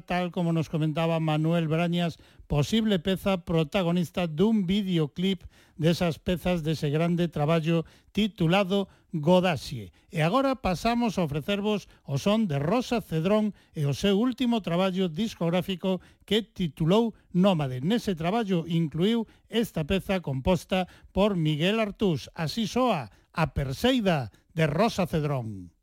[0.00, 5.44] trata, tal como nos comentaba Manuel Brañas, posible peza protagonista dun videoclip
[5.76, 9.92] desas pezas dese grande traballo titulado Godasie.
[10.10, 15.08] E agora pasamos a ofrecervos o son de Rosa Cedrón e o seu último traballo
[15.08, 17.80] discográfico que titulou Nómade.
[17.84, 22.32] Nese traballo incluiu esta peza composta por Miguel Artús.
[22.36, 25.75] Así soa a Perseida de Rosa Cedrón.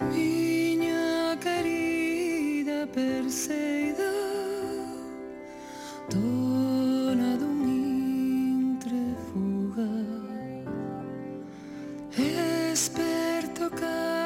[0.00, 4.12] Miña querida perseida
[6.08, 9.90] Dona dun intre fuga
[12.16, 14.17] Esperto cara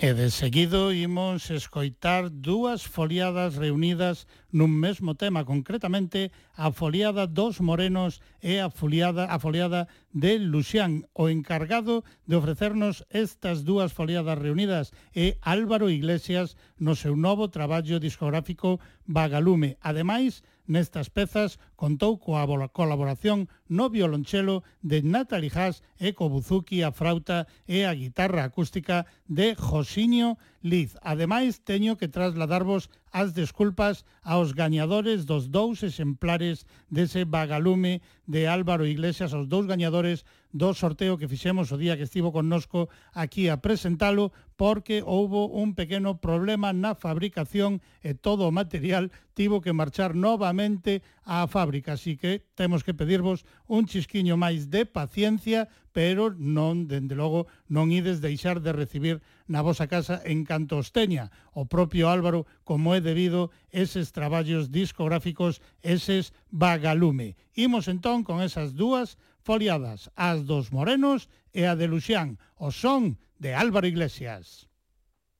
[0.00, 7.60] E de seguido imos escoitar dúas foliadas reunidas nun mesmo tema, concretamente a foliada dos
[7.60, 11.04] Morenos e a foliada, a foliada de Luxián.
[11.12, 18.00] O encargado de ofrecernos estas dúas foliadas reunidas é Álvaro Iglesias no seu novo traballo
[18.00, 19.76] discográfico Vagalume.
[19.84, 20.40] Ademais,
[20.70, 27.50] Nestas pezas contou coa colaboración no violonchelo de Natalie Haas e co buzuki a frauta
[27.66, 30.94] e a guitarra acústica de Josiño Liz.
[31.02, 37.98] Ademais, teño que trasladarvos as desculpas aos gañadores dos dous exemplares dese vagalume
[38.30, 42.90] de Álvaro Iglesias, aos dous gañadores do sorteo que fixemos o día que estivo connosco
[43.14, 49.64] aquí a presentalo porque houbo un pequeno problema na fabricación e todo o material tivo
[49.64, 55.70] que marchar novamente á fábrica, así que temos que pedirvos un chisquiño máis de paciencia,
[55.96, 60.92] pero non, dende logo, non ides deixar de recibir na vosa casa en canto os
[60.92, 67.38] teña o propio Álvaro como é debido eses traballos discográficos, eses vagalume.
[67.56, 73.18] Imos entón con esas dúas foliadas as dos morenos e a de Luxián, o son
[73.38, 74.68] de Álvaro Iglesias.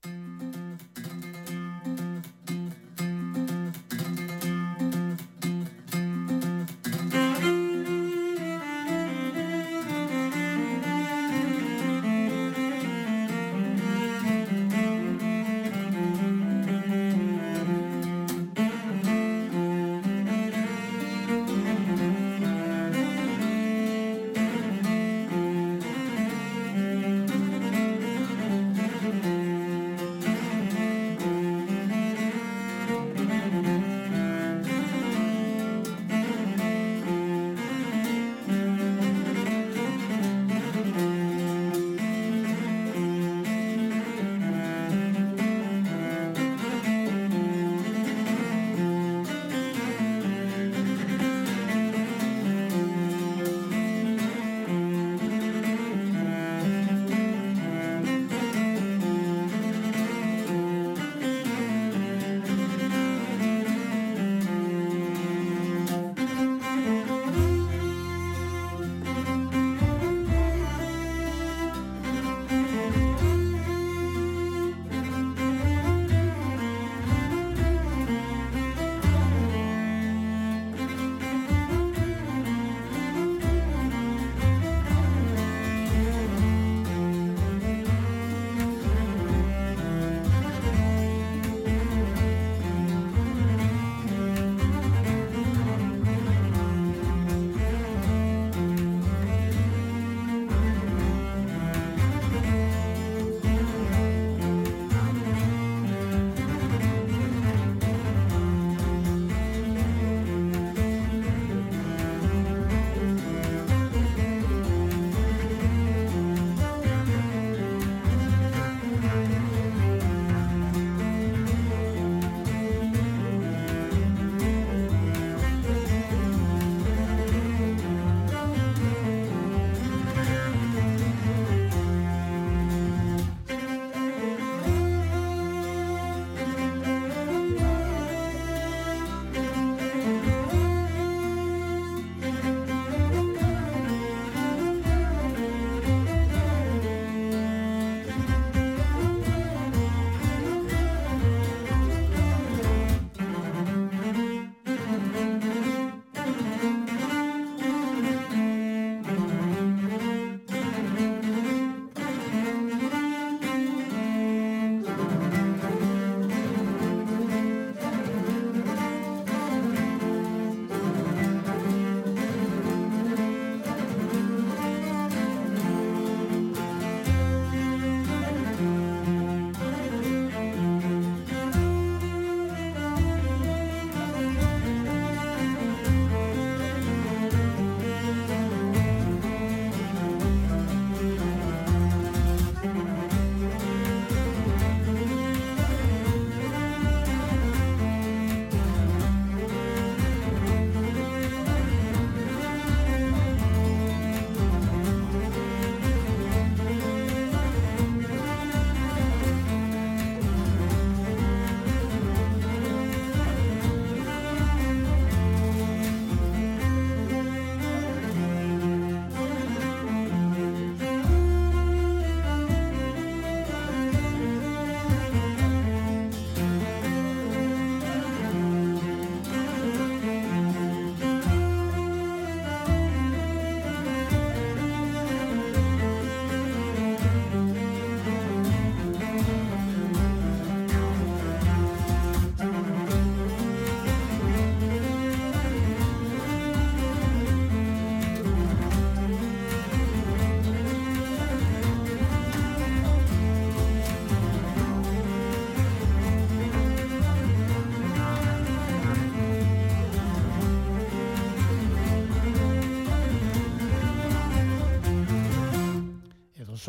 [0.05, 1.10] Música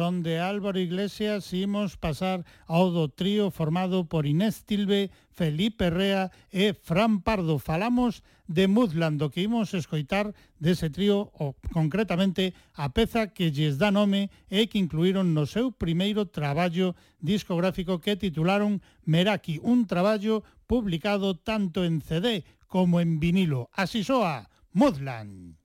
[0.01, 5.93] son de Álvaro Iglesias e imos pasar ao do trío formado por Inés Tilbe, Felipe
[5.93, 7.61] Rea e Fran Pardo.
[7.61, 13.77] Falamos de Mudland, do que imos escoitar dese trío, ou concretamente a peza que lles
[13.77, 20.41] dá nome e que incluíron no seu primeiro traballo discográfico que titularon Meraki, un traballo
[20.65, 23.69] publicado tanto en CD como en vinilo.
[23.77, 25.61] Así soa, Mudland.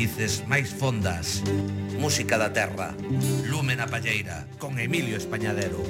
[0.00, 1.44] raíces máis fondas.
[2.00, 2.96] Música da terra,
[3.44, 5.84] Lúmena Palleira, con Emilio Españadero.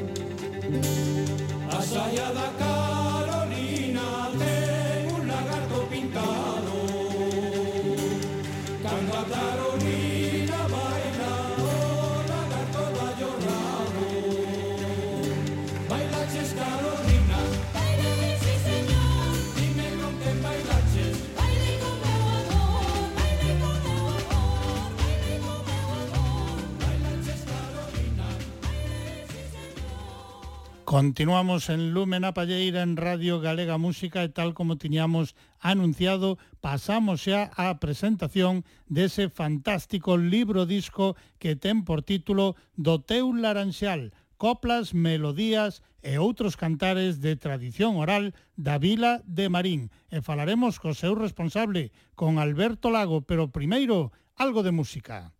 [31.00, 37.48] Continuamos en Lúmena Palleira en Radio Galega Música e tal como tiñamos anunciado, pasamos xa
[37.56, 45.80] á presentación dese fantástico libro disco que ten por título Do teu laranxal, coplas, melodías
[46.04, 49.88] e outros cantares de tradición oral da Vila de Marín.
[50.12, 55.32] E falaremos co seu responsable, con Alberto Lago, pero primeiro, algo de música.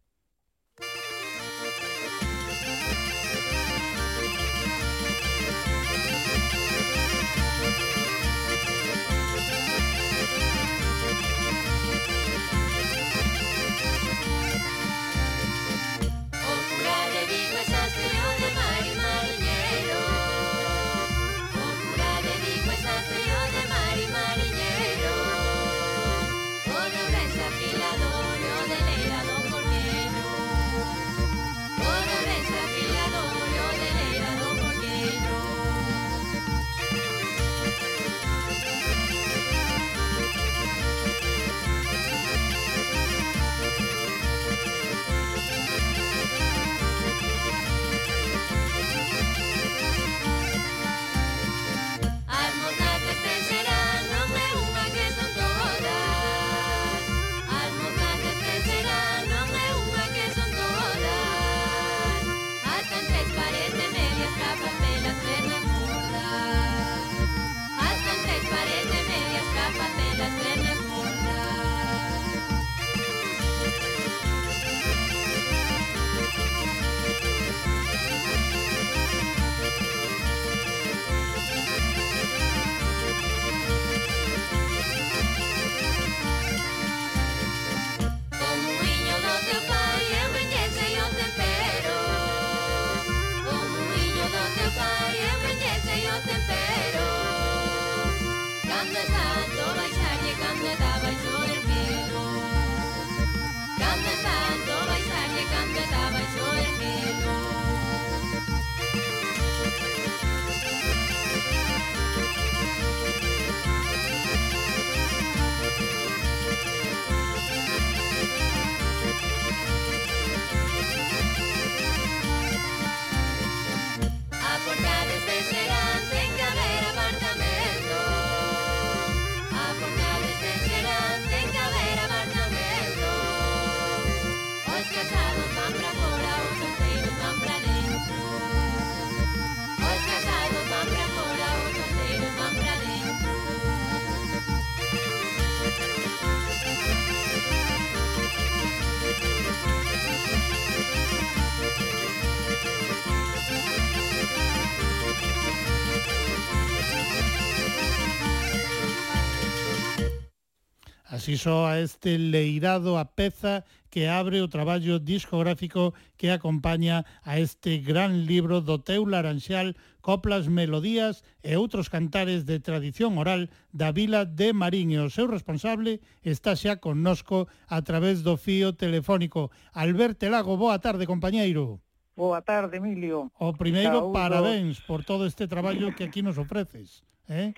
[161.31, 167.79] Así soa este leirado a peza que abre o traballo discográfico que acompaña a este
[167.79, 174.27] gran libro do teu laranxal coplas, melodías e outros cantares de tradición oral da vila
[174.27, 179.55] de Marín e o seu responsable está xa connosco a través do fío telefónico.
[179.71, 181.79] Alberto Lago, boa tarde, compañeiro.
[182.19, 183.31] Boa tarde, Emilio.
[183.39, 184.19] O primeiro, Saúdo.
[184.19, 187.07] parabéns por todo este traballo que aquí nos ofreces.
[187.31, 187.55] Eh?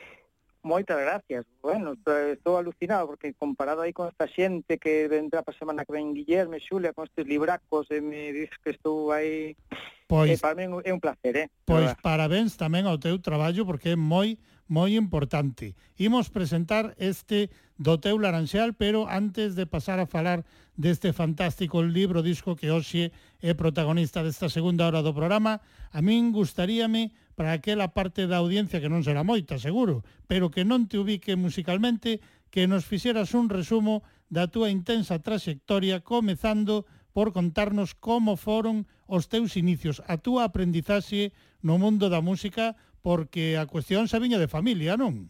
[0.63, 1.45] Moitas gracias.
[1.61, 6.15] Bueno, estou alucinado porque comparado aí con esta xente que vendrá para semana que ven
[6.15, 9.59] Guillerme, Xulia, con estes libracos e me dices que estou aí
[10.07, 11.49] Pois, eh, para mí é un placer, eh?
[11.65, 12.05] Pois verdad.
[12.05, 14.39] parabéns tamén ao teu traballo porque é moi
[14.71, 15.75] moi importante.
[15.99, 17.51] Imos presentar este
[17.83, 20.47] do teu Laranxal, pero antes de pasar a falar
[20.79, 23.11] deste fantástico libro disco que hoxe
[23.43, 25.59] é protagonista desta segunda hora do programa,
[25.91, 30.63] a min gustaríame para aquela parte da audiencia que non será moita, seguro, pero que
[30.63, 32.23] non te ubique musicalmente,
[32.55, 39.29] que nos fixeras un resumo da túa intensa traxectoria comezando por contarnos como foron os
[39.29, 44.49] teus inicios, a túa aprendizaxe no mundo da música, porque a cuestión se viña de
[44.49, 45.29] familia, non?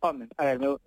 [0.00, 0.78] Home, a ver, meu,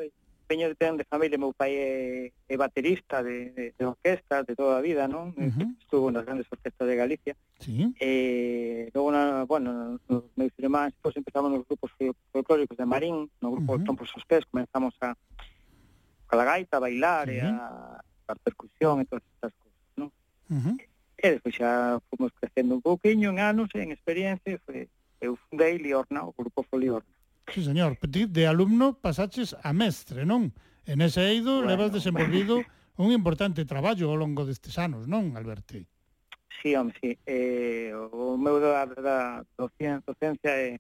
[0.50, 4.58] empeño de ten de familia, meu pai é, é baterista de, de, de orquesta de
[4.58, 5.30] toda a vida, non?
[5.38, 5.78] Uh -huh.
[5.78, 7.38] Estuvo nas grandes orquestas de Galicia.
[7.62, 7.94] Sí.
[8.02, 11.94] Eh, logo, na, bueno, nos meus irmáns, pois empezamos nos grupos
[12.34, 13.86] folclóricos de Marín, no grupo uh -huh.
[13.86, 17.38] Trompos os Pés, comenzamos a, a la gaita, a bailar, sí.
[17.38, 20.10] e a, a percusión e todas estas cousas, non?
[20.50, 20.76] Uh -huh.
[21.14, 24.90] E despois xa fomos crecendo un pouquiño en anos, en experiencia, e foi,
[25.22, 27.19] eu fundei Liorna, o grupo foi Liorna.
[27.54, 30.54] Sí, señor, de alumno pasaches a mestre, non?
[30.86, 32.62] En ese eido bueno, levas desenvolvido
[32.98, 35.82] un importante traballo ao longo destes anos, non, Alberti?
[36.62, 37.18] Sí, home, sí.
[37.26, 39.18] Eh, o meu da, da
[39.58, 40.78] docencia, docencia é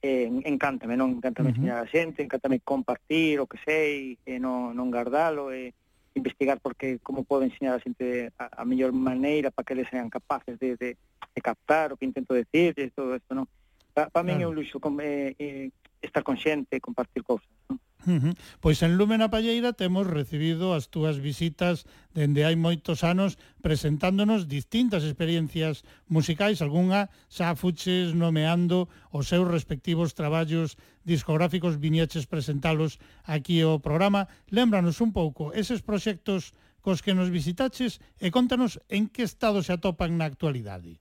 [0.00, 1.20] eh, encántame, non?
[1.20, 1.58] Encántame uh -huh.
[1.60, 5.74] enseñar a xente, encántame compartir o que sei, e non, non guardalo, e
[6.14, 10.08] investigar porque como podo enseñar a xente a, a mellor maneira para que eles sean
[10.08, 13.44] capaces de, de, de captar o que intento decir, e todo isto, non?
[13.44, 13.63] Uh
[13.94, 14.50] Pa, pa min claro.
[14.50, 15.70] un luxo com, eh, eh,
[16.02, 17.48] estar con xente, compartir cousas.
[17.70, 17.78] Non?
[18.06, 18.34] Uh -huh.
[18.60, 25.02] Pois en Lúmena Palleira temos recibido as túas visitas dende hai moitos anos presentándonos distintas
[25.08, 33.80] experiencias musicais, algunha xa fuches nomeando os seus respectivos traballos discográficos, viñeches presentalos aquí ao
[33.80, 34.28] programa.
[34.52, 36.52] Lembranos un pouco eses proxectos
[36.84, 41.00] cos que nos visitaches e contanos en que estado se atopan na actualidade.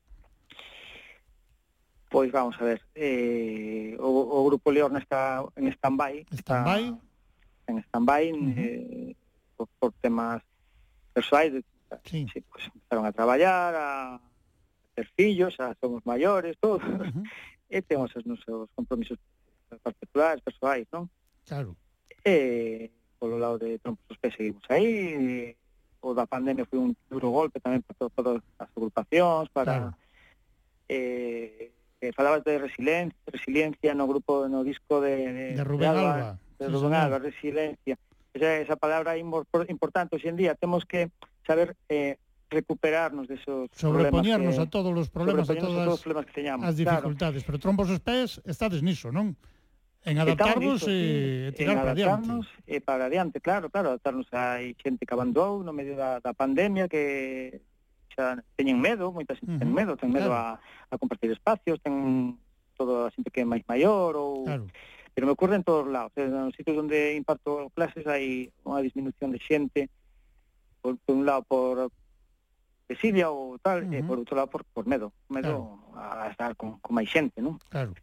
[2.13, 6.27] Pois vamos a ver, eh, o, o Grupo León está en stand-by.
[6.29, 6.95] ¿Stand-by?
[7.65, 8.53] En stand-by uh -huh.
[8.55, 9.15] eh,
[9.57, 10.43] por, por, temas
[11.11, 11.65] personais.
[12.05, 12.27] Sí.
[12.31, 14.21] sí pues, empezaron a traballar, a
[14.93, 16.77] ter fillos, a somos maiores, todo.
[16.77, 17.25] Uh -huh.
[17.73, 19.17] e temos os nosos compromisos
[19.81, 21.09] particulares, persoais, non?
[21.49, 21.73] Claro.
[22.21, 25.57] E polo lado de trompos os pés seguimos aí,
[25.97, 29.73] o da pandemia foi un duro golpe tamén para todas as agrupacións, para...
[29.73, 29.97] Claro.
[30.85, 31.73] Eh,
[32.03, 36.11] que falabas de resiliencia, resiliencia no grupo no disco de, de, de Rubén de Alba,
[36.11, 37.95] Alba, de Rubén Alba, resiliencia.
[38.35, 41.15] Esa, esa palabra é importante hoxe en día, temos que
[41.47, 42.19] saber eh,
[42.51, 46.25] recuperarnos de esos sobrepoñernos que, a todos os problemas, a todas a todos os problemas
[46.27, 47.47] que teñamos, as dificultades, claro.
[47.47, 49.39] pero trombos os pés estades niso, non?
[50.03, 52.27] En adaptarnos niso, e, sí, e tirar para adiante.
[52.67, 56.91] E para adiante, claro, claro, adaptarnos hai xente que abandonou no medio da, da pandemia
[56.91, 57.63] que
[58.13, 59.61] xa teñen medo, moita xente uh -huh.
[59.61, 60.57] ten medo, ten medo claro.
[60.57, 62.37] a, a compartir espacios, ten
[62.77, 64.65] toda a xente que é máis maior ou claro.
[65.13, 69.33] pero me ocurre en todos lados, en nos sitios onde imparto clases hai unha disminución
[69.33, 69.81] de xente
[70.81, 71.91] por, por un lado por
[72.89, 73.97] desidia ou tal, uh -huh.
[73.97, 76.27] e por outro lado por, por medo, medo claro.
[76.27, 77.57] a estar con, con máis xente, non?
[77.69, 77.93] Claro.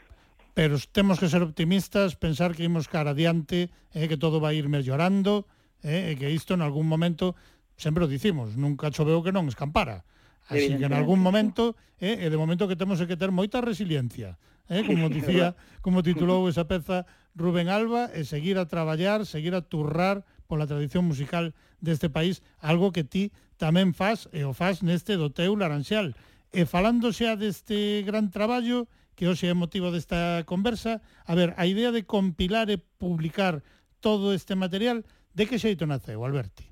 [0.54, 4.66] Pero temos que ser optimistas, pensar que imos cara adiante, eh, que todo vai ir
[4.66, 5.46] mellorando,
[5.82, 7.36] eh, e que isto en algún momento
[7.80, 10.04] sempre o dicimos, nunca choveu que non escampara.
[10.52, 14.36] Así que en algún momento, eh, e de momento que temos que ter moita resiliencia,
[14.68, 19.64] eh, como dicía, como titulou esa peza Rubén Alba, e seguir a traballar, seguir a
[19.64, 25.16] turrar pola tradición musical deste país, algo que ti tamén faz e o faz neste
[25.16, 26.12] do teu laranxal.
[26.50, 31.64] E falando xa deste gran traballo, que hoxe é motivo desta conversa, a ver, a
[31.64, 33.62] idea de compilar e publicar
[34.02, 36.69] todo este material, de que xeito naceu, Alberti?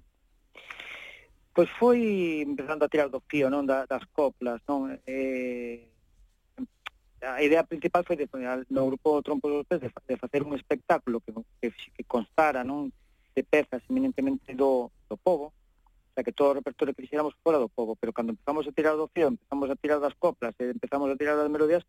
[1.59, 4.95] pois foi empezando a tirar do fío, non, da, das coplas, non?
[5.03, 5.91] Eh,
[7.19, 8.31] a idea principal foi de
[8.71, 12.95] no grupo Trompos dos Pés de, de facer un espectáculo que, que, que constara, non,
[13.35, 17.59] de pezas eminentemente do, do povo, o sea, que todo o repertorio que fixéramos fora
[17.59, 20.71] do povo, pero cando empezamos a tirar do fío, empezamos a tirar das coplas, e
[20.71, 21.83] empezamos a tirar das melodías,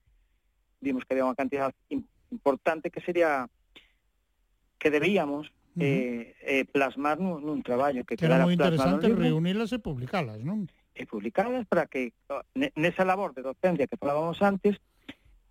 [0.81, 1.69] vimos que había unha cantidad
[2.33, 3.45] importante que sería
[4.81, 5.83] que debíamos -huh.
[5.83, 10.65] eh, eh, plasmar nun, nun traballo que, que era moi interesante reunilas e publicalas, non?
[10.95, 12.11] E publicadas para que
[12.75, 14.81] nesa labor de docencia que falábamos antes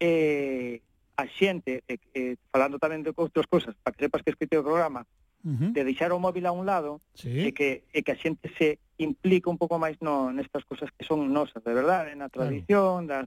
[0.00, 0.80] eh,
[1.18, 4.62] a xente, eh, eh, falando tamén de outras cousas, para que sepas que escrite o
[4.62, 5.02] programa,
[5.42, 5.70] uh -huh.
[5.74, 7.46] de deixar o móvil a un lado sí.
[7.46, 11.02] e, que, e que a xente se implica un pouco máis no, nestas cousas que
[11.02, 13.26] son nosas, de verdade, na tradición, claro.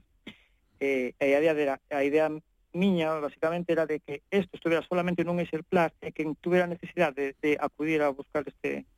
[0.80, 2.32] eh, e a idea, de, a idea
[2.72, 7.36] miña, basicamente, era de que isto estuviera solamente nun exemplar e que tuviera necesidade de,
[7.40, 8.88] de acudir a buscar este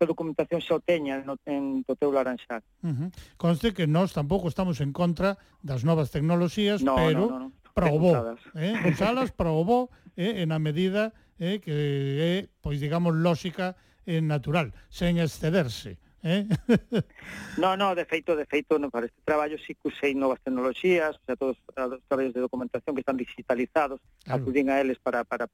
[0.00, 2.64] esta documentación xa o teña no, en, do teu laranxal.
[2.80, 3.08] Uh -huh.
[3.36, 7.72] Conste que nós tampouco estamos en contra das novas tecnoloxías, no, pero no, no, no.
[7.76, 8.40] probó, usadas.
[8.56, 13.76] eh, usalas probó eh, en a medida eh, que é, eh, pois digamos, lóxica
[14.08, 16.00] e eh, natural, sen excederse.
[16.22, 16.46] Eh?
[17.56, 21.16] no, no, de feito, de feito, no, para este traballo sí que usei novas tecnoloxías,
[21.16, 24.42] o sea, todos os traballos de documentación que están digitalizados, claro.
[24.42, 25.48] acudín a eles para, para,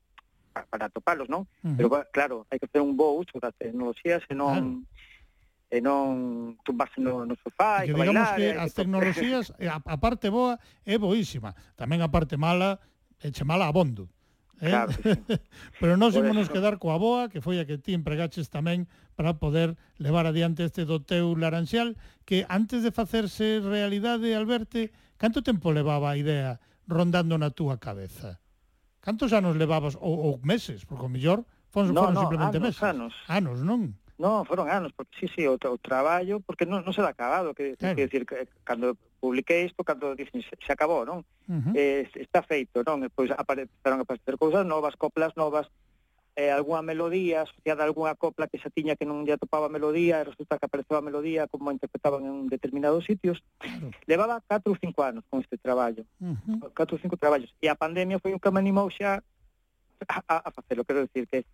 [0.52, 1.46] para topalos, non?
[1.62, 1.76] Uh -huh.
[1.78, 4.82] Pero claro, hai que facer un bo uso das tecnoloxías e non...
[4.82, 4.96] Claro
[5.66, 8.06] e non tumbarse no, no sofá e bailar.
[8.06, 10.54] Digamos que as tecnoloxías, a, a parte boa
[10.86, 12.78] é boísima, tamén a parte mala
[13.18, 14.06] eche che mala abondo.
[14.62, 14.70] Eh?
[14.70, 15.10] Claro, sí.
[15.80, 18.86] Pero nós ímonos quedar coa boa, que foi a que ti empregaches tamén
[19.16, 21.96] para poder levar adiante este do teu laranxal
[22.28, 28.38] que antes de facerse realidade, Alberte, canto tempo levaba a idea rondando na túa cabeza?
[29.00, 32.66] Cantos anos levabas ou, ou meses, porque o mellor foron, no, foron no, simplemente anos,
[32.68, 32.82] meses.
[32.84, 33.14] Anos.
[33.26, 33.96] anos, non?
[34.20, 37.12] No, foron anos, porque sí, sí, o, tra o traballo, porque non, non se dá
[37.12, 37.96] acabado, que, claro.
[37.96, 41.24] que decir, que, cando publiquei isto, cando dicen, se, se acabou, non?
[41.48, 41.72] Uh -huh.
[41.76, 43.00] eh, está feito, non?
[43.04, 45.68] E, pois apareceron a aparecer cousas novas, coplas novas,
[46.36, 50.20] eh, algunha melodía asociada a algunha copla que xa tiña que non lle atopaba melodía
[50.20, 53.40] e resulta que apareceu a melodía como a interpretaban en determinados sitios.
[53.56, 53.88] Claro.
[54.04, 56.04] Levaba 4 ou 5 anos con este traballo.
[56.20, 56.76] Uh -huh.
[56.76, 57.50] 4 ou 5 traballos.
[57.64, 59.24] E a pandemia foi un que me animou xa
[60.04, 60.84] a, a, a facelo.
[60.84, 61.48] Quero decir que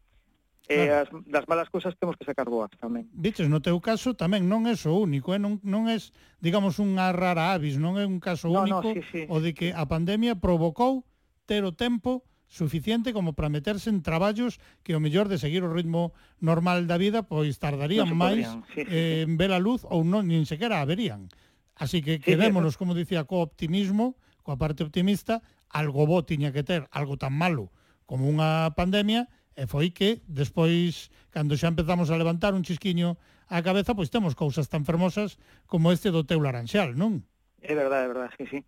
[0.69, 1.19] Eh, claro.
[1.19, 3.11] as, das malas cousas temos que sacar boas tamén.
[3.11, 5.41] Dices, no teu caso tamén non é o único, eh?
[5.43, 5.99] non, non é,
[6.39, 9.23] digamos, unha rara avis, non é un caso no, único no, sí, sí.
[9.27, 11.03] o de que a pandemia provocou
[11.51, 12.23] ter o tempo
[12.53, 17.01] suficiente como para meterse en traballos que o mellor de seguir o ritmo normal da
[17.01, 18.45] vida pois tardarían no máis
[18.77, 19.25] sí, sí, eh, sí.
[19.25, 21.33] en ver a luz ou non nin sequera a verían.
[21.81, 22.79] Así que sí, quedémonos, sí.
[22.79, 25.41] como dicía, co optimismo, coa parte optimista,
[25.73, 27.73] algo bo tiña que ter, algo tan malo
[28.05, 33.17] como unha pandemia, e foi que despois, cando xa empezamos a levantar un chisquiño
[33.49, 37.25] á cabeza, pois temos cousas tan fermosas como este do teu laranxal, non?
[37.65, 38.59] É verdade, é verdade, sí, sí.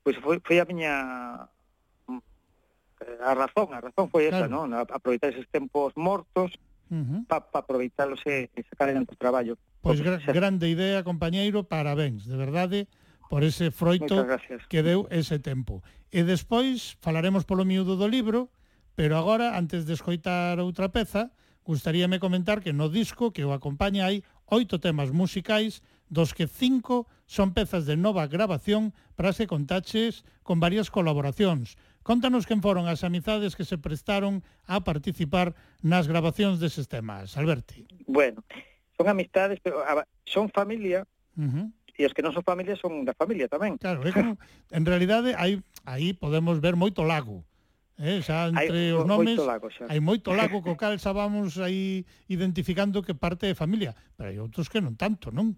[0.00, 0.92] Pois foi, foi a miña
[3.00, 4.68] Eh, a razón, a razón foi esa, claro.
[4.68, 4.74] non?
[4.74, 6.54] Aproveitar esos tempos mortos
[6.90, 7.20] uh -huh.
[7.26, 9.58] para pa aproveitarlos e, e sacar adiante o traballo.
[9.82, 12.78] Pois gra grande idea, compañeiro, parabéns, de verdade,
[13.28, 14.24] por ese froito
[14.68, 15.82] que deu ese tempo.
[16.14, 18.54] E despois falaremos polo miúdo do libro,
[18.94, 21.34] pero agora, antes de escoitar outra peza,
[21.66, 27.08] gustaríame comentar que no disco que o acompaña hai oito temas musicais, dos que cinco
[27.26, 33.00] son pezas de nova grabación para se contaches con varias colaboracións, Contanos quen foron as
[33.00, 37.88] amizades que se prestaron a participar nas grabacións deses temas, Alberti.
[38.04, 38.44] Bueno,
[38.92, 41.08] son amistades, pero a, son familia,
[41.40, 41.66] uh -huh.
[41.96, 43.80] e os que non son familia son da familia tamén.
[43.80, 44.36] Claro, é como,
[44.78, 47.40] en realidade hai aí podemos ver moito lago.
[47.96, 49.88] Eh, xa entre hai, os nomes moito lago, xa.
[49.88, 54.36] hai moito lago co cal xa vamos aí identificando que parte é familia, pero hai
[54.36, 55.56] outros que non tanto, non?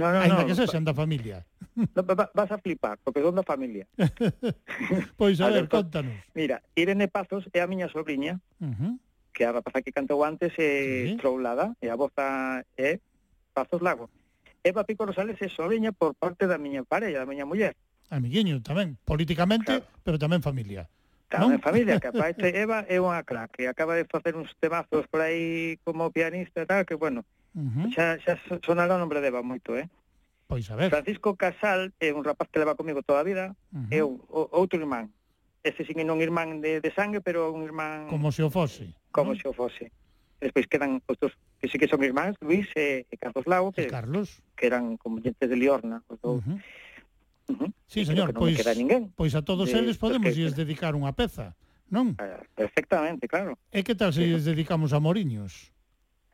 [0.00, 1.44] No, no, Ainda no, que sexan da familia.
[1.94, 3.86] No, va, vas a flipar, porque son da familia.
[5.20, 6.12] pois a, a ver, contanos.
[6.34, 8.92] Mira, Irene Pazos é a miña sobrinha, uh -huh.
[9.32, 11.16] que a rapaza que cantou antes é sí.
[11.20, 13.00] Troulada, e a voza é
[13.52, 14.08] Pazos Lago.
[14.64, 17.76] Eva Pico Rosales é sobrinha por parte da miña parella, da miña muller.
[18.08, 20.04] Amiguinho tamén, políticamente, claro.
[20.04, 20.88] pero tamén familia.
[21.28, 21.64] Tamén non?
[21.64, 25.76] familia, que aparte Eva é unha crack, que acaba de facer uns temazos por aí
[25.84, 27.86] como pianista e tal, que bueno, uh Uh -huh.
[27.94, 29.90] Xa, xa sonará o nombre de Eva moito, eh?
[30.50, 30.90] Pois a ver.
[30.90, 33.94] Francisco Casal é un rapaz que leva comigo toda a vida, uh -huh.
[33.94, 34.18] é o,
[34.50, 35.14] outro irmán.
[35.62, 38.10] Este sin non irmán de, de sangue, pero un irmán...
[38.10, 38.90] Como se o fose.
[39.14, 39.38] Como ¿no?
[39.38, 39.94] se o fose.
[40.40, 44.42] Despois quedan outros que sí que son irmáns, Luis e, e Carlos Lago, que, Carlos.
[44.56, 46.42] que eran comuñentes de Liorna, os dous.
[46.42, 46.58] Uh -huh.
[47.50, 47.70] Uh -huh.
[47.86, 51.54] Sí, señor, pois, ninguén, pois a todos de, eles podemos que, dedicar unha peza,
[51.92, 52.16] non?
[52.18, 53.54] Ah, perfectamente, claro.
[53.70, 55.70] E que tal se lles dedicamos a Moriños?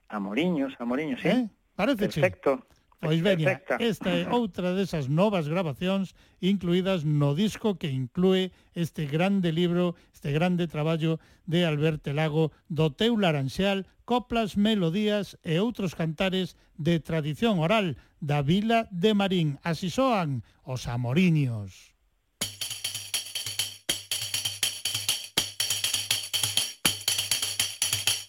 [0.08, 1.28] A Moriños, a Moriños, sí.
[1.28, 1.48] Eh?
[1.74, 2.66] Parece Perfecto.
[2.98, 9.52] Pois veña, esta é outra desas novas grabacións incluídas no disco que inclúe este grande
[9.52, 16.56] libro, este grande traballo de Alberto Lago do teu laranxeal, coplas, melodías e outros cantares
[16.80, 19.60] de tradición oral da Vila de Marín.
[19.60, 21.95] Así soan os amoriños.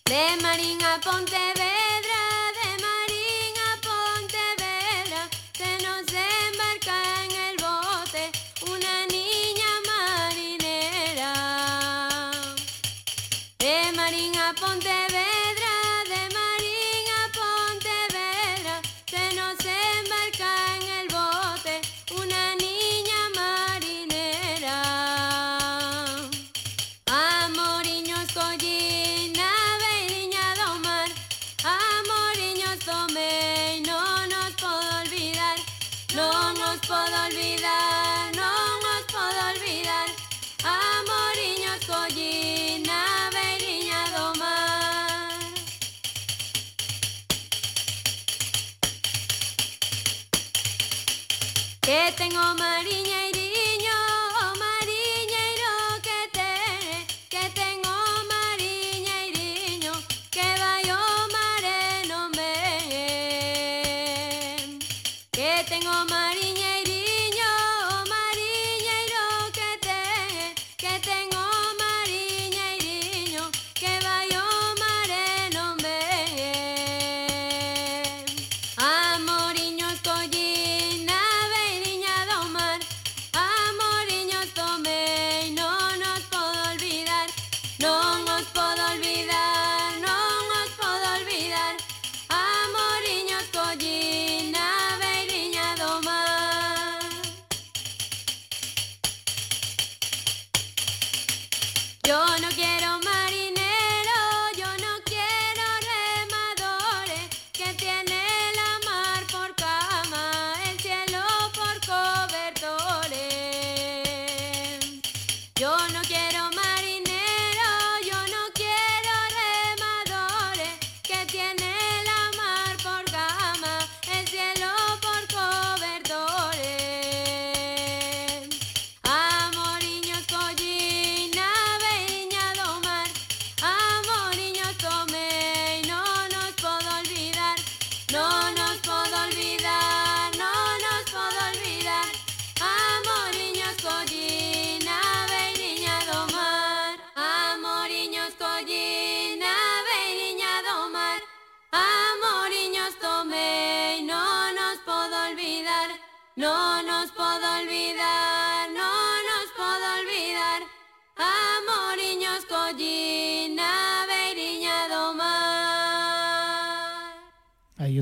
[0.10, 1.77] de Marín a Pontevedra.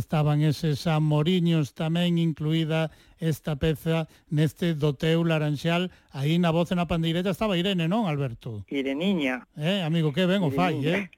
[0.06, 6.78] estaban eses amoriños tamén incluída esta peza neste do teu laranxal aí na voz e
[6.78, 8.62] na pandeireta estaba Irene, non, Alberto?
[8.70, 9.50] Ireniña.
[9.58, 11.10] Eh, amigo, que ben o fai, eh?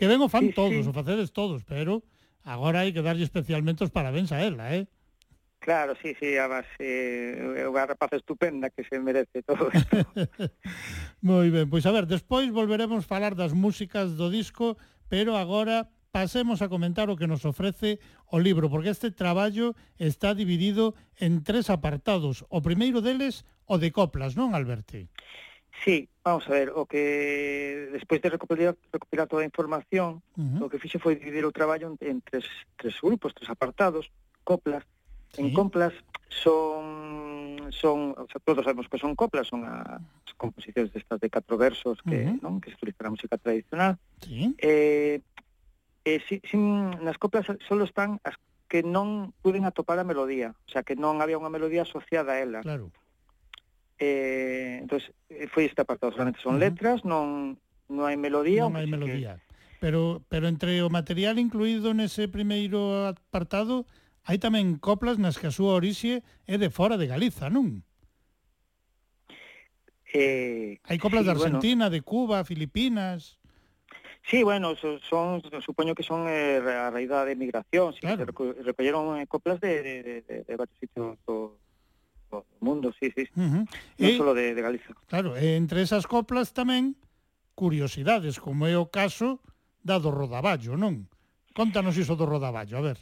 [0.00, 0.88] Que ben o fan sí, todos, sí.
[0.88, 2.00] o facedes todos, pero
[2.40, 4.88] agora hai que darlle especialmente os parabéns a ela, eh?
[5.60, 9.92] Claro, sí, sí, a base eh, é unha rapaz estupenda que se merece todo isto.
[11.26, 14.80] Moi ben, pois a ver, despois volveremos falar das músicas do disco,
[15.12, 15.84] pero agora
[16.16, 18.00] pasemos a comentar o que nos ofrece
[18.32, 22.48] o libro, porque este traballo está dividido en tres apartados.
[22.48, 25.12] O primeiro deles, o de coplas, non, Alberti?
[25.84, 30.64] Sí, vamos a ver, o que despois de recopilar, recopilar toda a información, uh -huh.
[30.64, 32.48] o que fixe foi dividir o traballo en, en tres,
[32.80, 34.08] tres grupos, tres apartados,
[34.40, 34.88] coplas.
[35.36, 35.44] Sí.
[35.44, 35.92] En coplas
[36.32, 41.28] son son, o sea, todos sabemos que son coplas, son a, as composicións destas de
[41.28, 42.40] catro versos que, uh -huh.
[42.40, 44.00] non, que se utiliza na música tradicional.
[44.24, 44.56] Sí.
[44.56, 45.20] Eh,
[46.06, 48.38] eh, si, sin, nas coplas solo están as
[48.70, 52.40] que non puden atopar a melodía, o sea, que non había unha melodía asociada a
[52.42, 52.62] ela.
[52.62, 52.94] Claro.
[53.98, 55.10] Eh, entonces
[55.50, 56.66] foi este apartado, solamente son uh -huh.
[56.66, 57.58] letras, non
[57.90, 59.42] non hai melodía, non hai melodía.
[59.42, 59.82] Que...
[59.82, 63.82] Pero pero entre o material incluído nese primeiro apartado
[64.26, 67.82] hai tamén coplas nas que a súa orixe é de fora de Galiza, non?
[70.10, 73.35] Eh, hai coplas sí, de Argentina, bueno, de Cuba, Filipinas.
[74.26, 75.00] Sí, bueno, son,
[75.62, 78.18] supoño que son eh, a raíz da emigración, sí, claro.
[78.18, 81.54] se reco recolleron eh, coplas de, de, de, de varios sitios do,
[82.30, 83.62] do mundo, sí, sí, uh -huh.
[84.02, 84.98] non e, solo de, de Galicia.
[85.06, 86.98] Claro, entre esas coplas tamén
[87.54, 89.38] curiosidades, como é o caso
[89.78, 91.06] da do Rodaballo, non?
[91.54, 92.98] Contanos iso do Rodaballo, a ver.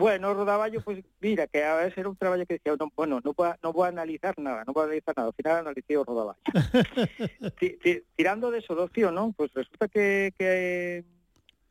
[0.00, 3.20] Bueno, o Rodaballo, pues mira, que a veces era un traballo que decía, no, bueno,
[3.20, 6.00] vou, a, non vou a analizar nada, non vou a analizar nada, ao final analicé
[6.00, 6.08] o
[7.60, 7.76] ti,
[8.16, 9.36] tirando de eso do fío, non?
[9.36, 11.04] Pues resulta que, que,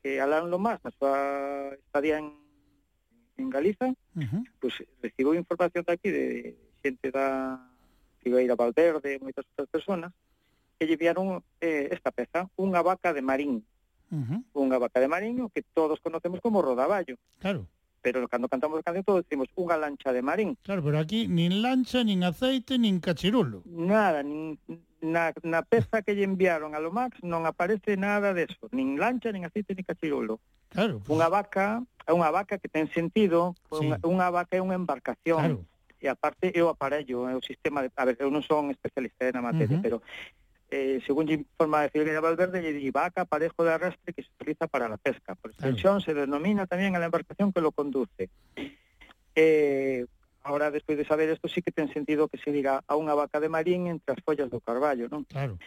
[0.06, 2.38] que Alan Lomás, na súa estadía en,
[3.41, 3.89] en Galiza,
[4.19, 4.43] Uh -huh.
[4.60, 6.26] pues recibiu información de aquí de
[6.84, 7.56] xente da
[8.19, 10.11] Figueira Valverde e moitas outras personas
[10.76, 13.64] que lle enviaron eh, esta peza, unha vaca de marín.
[14.11, 17.15] Ujú, unha vaca de marín, que todos conocemos como rodaballo.
[17.39, 17.64] Claro,
[18.02, 20.58] pero cando cantamos a canción todos decimos unha lancha de marín.
[20.64, 23.62] Claro, pero aquí nin lancha, nin aceite, nin cachirulo.
[23.68, 24.58] Nada, nin,
[25.04, 29.46] na, na peza que lle enviaron a Lomax non aparece nada deso, nin lancha, nin
[29.46, 30.40] aceite, nin cachirulo.
[30.70, 31.12] Claro, pues...
[31.12, 33.86] Unha vaca é unha vaca que ten sentido, sí.
[33.86, 35.64] unha, unha vaca é unha embarcación.
[35.64, 35.70] Claro
[36.00, 39.28] e aparte é o aparello, é o sistema de, a ver, eu non son especialista
[39.28, 39.84] eh, na materia, uh -huh.
[39.84, 39.98] pero
[40.72, 44.98] eh, según informa de Fidel Valverde, Yedivaca, parejo de arrastre que se utiliza para la
[44.98, 45.36] pesca.
[45.36, 46.02] Por extensión, claro.
[46.02, 48.30] se denomina también a la embarcación que lo conduce.
[49.36, 50.06] Eh,
[50.44, 53.40] ahora, despois de saber isto, sí que ten sentido que se diga a unha vaca
[53.41, 55.26] de marín entre as follas do carballo, non?
[55.26, 55.58] Claro.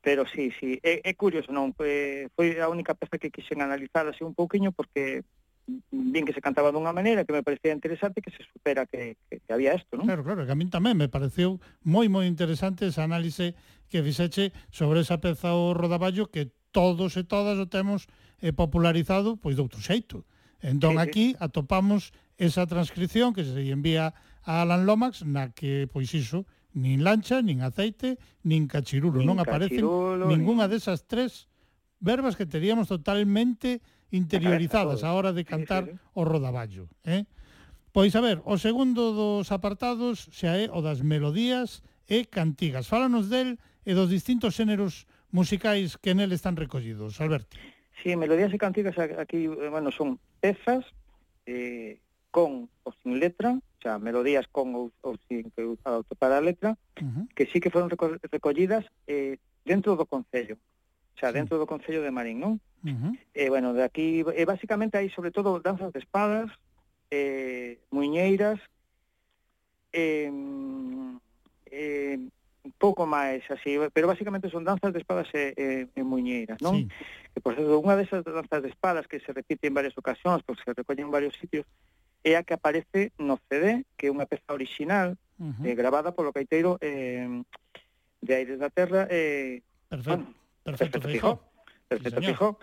[0.00, 1.74] Pero sí, sí, é, é curioso, non?
[1.74, 5.26] Foi, foi a única peza que quixen analizar así un pouquiño porque
[5.90, 9.42] vin que se cantaba dunha maneira que me parecía interesante que se supera que, que,
[9.42, 10.06] que había isto, non?
[10.06, 13.58] Claro, claro, que a min tamén me pareceu moi moi interesante esa análise
[13.90, 18.06] que fixeche sobre esa peza o rodaballo que todos e todas o temos
[18.38, 20.22] eh, popularizado pois de outro xeito.
[20.62, 21.38] Entón sí, aquí sí.
[21.42, 24.14] atopamos esa transcripción que se envía
[24.46, 29.40] a Alan Lomax na que pois iso nin lancha, nin aceite, nin cachirulo, nin non
[29.40, 30.76] aparecen cachirulo, ningunha nin...
[30.76, 31.48] desas tres
[31.98, 33.80] verbas que teríamos totalmente
[34.10, 36.88] interiorizadas a hora de cantar o rodaballo.
[37.04, 37.24] Eh?
[37.92, 42.86] Pois a ver, o segundo dos apartados xa é o das melodías e cantigas.
[42.86, 43.56] Fálanos del
[43.86, 47.56] e dos distintos xéneros musicais que nel están recollidos, Alberto.
[48.02, 50.84] Sí, melodías e cantigas aquí, eh, bueno, son pezas
[51.46, 51.98] eh,
[52.30, 56.76] con ou sin letra, xa melodías con ou, ou sin que usado para a letra,
[57.00, 57.24] uh -huh.
[57.32, 60.60] que sí que foron recollidas eh, dentro do Concello
[61.16, 62.60] xa dentro do Concello de Marín, non?
[62.84, 63.12] Uh -huh.
[63.34, 66.52] Eh, bueno, de aquí, eh, basicamente hai sobre todo danzas de espadas,
[67.10, 68.60] eh, muñeiras,
[69.92, 70.30] eh,
[71.72, 72.20] eh,
[72.78, 76.76] pouco máis así, pero basicamente son danzas de espadas e, e, e muñeiras, non?
[76.76, 76.88] Sí.
[77.32, 80.64] Que, por certo, unha desas danzas de espadas que se repite en varias ocasións, porque
[80.64, 81.64] se recolle en varios sitios,
[82.26, 85.64] é a que aparece no CD, que é unha peza original, uh -huh.
[85.64, 87.24] eh, gravada polo caiteiro eh,
[88.20, 90.10] de Aires da Terra, eh, Perfecto.
[90.10, 90.34] Bueno,
[90.66, 91.40] Perfecto, perfecto fijo.
[91.88, 92.58] Perfecto sí, fijo.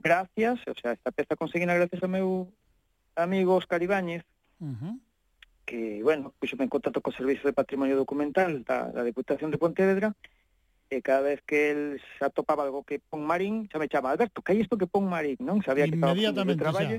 [0.00, 2.48] Gracias, o sea, esta peza conseguina gracias ao meu
[3.18, 4.24] amigo Óscar Ibáñez,
[4.60, 4.94] uh -huh.
[5.66, 10.14] que, bueno, puxome en contacto co Servicio de Patrimonio Documental da, da Deputación de Pontevedra,
[10.88, 14.40] e cada vez que el se atopaba algo que pon marín, xa me chama, Alberto,
[14.40, 15.60] que hai isto que pon marín, non?
[15.60, 16.98] Sabía que estaba de traballo,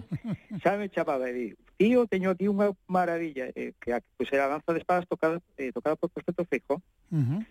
[0.62, 0.78] xa.
[0.78, 4.46] xa me chamaba e digo, tío, teño aquí unha maravilla, eh, que pois pues, era
[4.46, 7.42] a danza de espadas tocada, eh, tocada por Perfecto Fijo, uh -huh.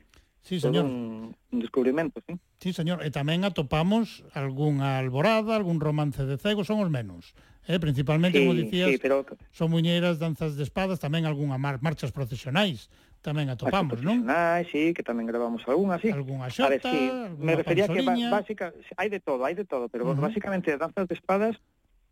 [0.42, 0.84] Sí, señor.
[0.84, 2.38] Un, un descubrimento, sí.
[2.58, 7.36] Sí, señor, e tamén atopamos algunha alborada, algún romance de cego, son os menos.
[7.68, 9.26] Eh, principalmente, sí, como dicías, sí, pero...
[9.52, 12.88] son muñeiras, danzas de espadas, tamén algunha mar, marchas procesionais
[13.22, 14.24] tamén atopamos, non?
[14.30, 16.08] Ah, sí, que tamén gravamos algunha, sí.
[16.08, 17.10] Algunha xota, a ver, sí.
[17.36, 18.30] Me refería panzoliña.
[18.30, 20.22] que básica, hai de todo, hai de todo, pero uh -huh.
[20.22, 21.58] básicamente danzas de espadas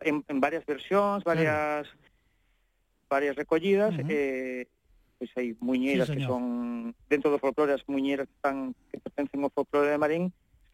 [0.03, 3.09] en, en varias versións, varias claro.
[3.09, 4.11] varias recollidas uh -huh.
[4.11, 4.67] eh
[5.19, 6.29] pois hai muñeiras sí, señor.
[6.29, 6.45] que son
[7.09, 10.25] dentro do folclore as muñeiras que están que pertencen ao folclore de Marín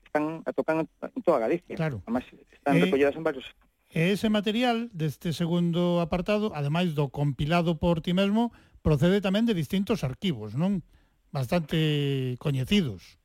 [0.04, 1.72] están a tocan en toda Galicia.
[1.74, 2.04] Claro.
[2.04, 3.46] Además, están eh, recolledas en varios
[3.92, 8.48] E ese material deste segundo apartado, ademais do compilado por ti mesmo,
[8.80, 10.80] procede tamén de distintos arquivos, non?
[11.28, 13.20] Bastante coñecidos.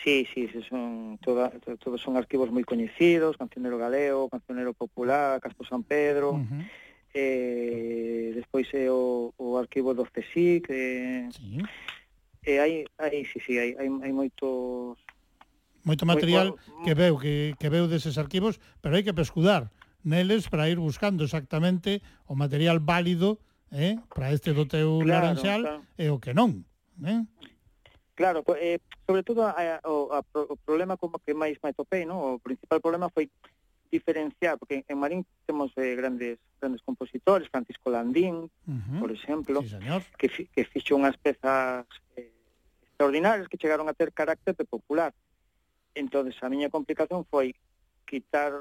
[0.00, 5.68] Sí, sí, sí son toda, todos son arquivos moi coñecidos, Cancionero Galeo, Cancionero Popular, Castro
[5.68, 6.64] San Pedro, uh -huh
[7.14, 11.60] eh, despois é o, o arquivo do CSIC, eh, sí.
[12.44, 14.96] eh, hai, hai, sí, sí, hai, hai, hai moito...
[15.84, 19.68] Moito material moito, que veu que, que veu deses arquivos, pero hai que pescudar
[20.02, 23.38] neles para ir buscando exactamente o material válido
[23.70, 25.80] eh, para este do teu claro, laranxal claro.
[25.98, 26.62] e o que non.
[27.02, 27.22] Eh?
[28.14, 32.04] Claro, eh, sobre todo a, a, o, a, o problema como que máis me topei,
[32.04, 32.36] no?
[32.36, 33.26] o principal problema foi
[33.92, 39.00] diferenciar, porque en Marín temos eh, grandes grandes compositores, Francisco Landín, uh -huh.
[39.00, 40.02] por exemplo, sí, señor.
[40.16, 41.84] que, fi, que fixo unhas pezas
[42.16, 42.32] eh,
[42.88, 45.12] extraordinarias que chegaron a ter carácter de popular.
[45.94, 47.54] entonces a miña complicación foi
[48.08, 48.52] quitar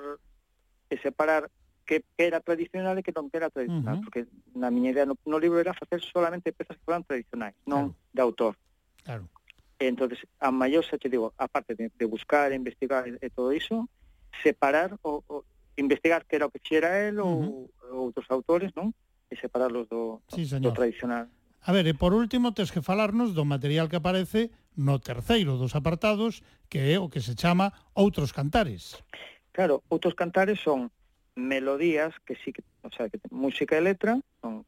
[0.91, 1.47] e separar
[1.87, 4.05] que, que era tradicional e que non era tradicional, uh -huh.
[4.05, 7.95] porque na miña idea no, no libro era facer solamente pezas que foran tradicionais, non
[7.95, 8.15] claro.
[8.15, 8.53] de autor.
[9.07, 9.25] Claro.
[9.81, 13.89] Entonces, a maior xa te digo, aparte de, de buscar, investigar e, e todo iso,
[14.39, 15.43] separar o, o
[15.77, 18.07] investigar que era o que xera el ou uh -huh.
[18.07, 18.95] outros autores, non?
[19.31, 20.71] E separarlos do, sí, señor.
[20.71, 21.27] do tradicional.
[21.61, 25.77] A ver, e por último, tens que falarnos do material que aparece no terceiro dos
[25.77, 28.97] apartados, que é o que se chama Outros Cantares.
[29.51, 30.91] Claro, outros cantares son
[31.35, 34.63] melodías que sí que, o sea, que ten música e letra, son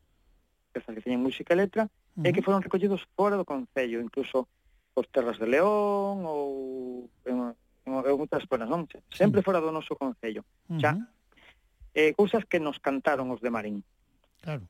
[0.75, 2.27] pezas que teñen música e letra, uh -huh.
[2.27, 4.47] e que foron recollidos fora do Concello, incluso
[4.93, 8.87] por Terras de León ou en, como moitas cousas, non?
[9.11, 10.43] Sempre fora do noso concello.
[10.71, 10.99] Uh -huh.
[11.93, 13.83] Eh, cousas que nos cantaron os de Marín.
[14.41, 14.65] Claro.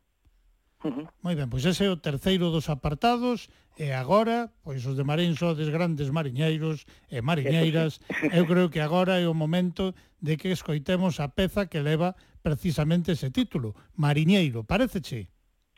[0.84, 1.08] Uh.
[1.24, 3.48] Moi ben, pois ese é o terceiro dos apartados
[3.80, 8.04] e agora, pois os de Marín sodes grandes mariñeiros e mariñeiras,
[8.36, 13.16] eu creo que agora é o momento de que escoitemos a peza que leva precisamente
[13.16, 15.32] ese título, Mariñeiro, parece che?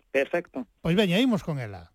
[0.10, 0.66] Perfecto.
[0.82, 1.95] Pois veña, imos con ela.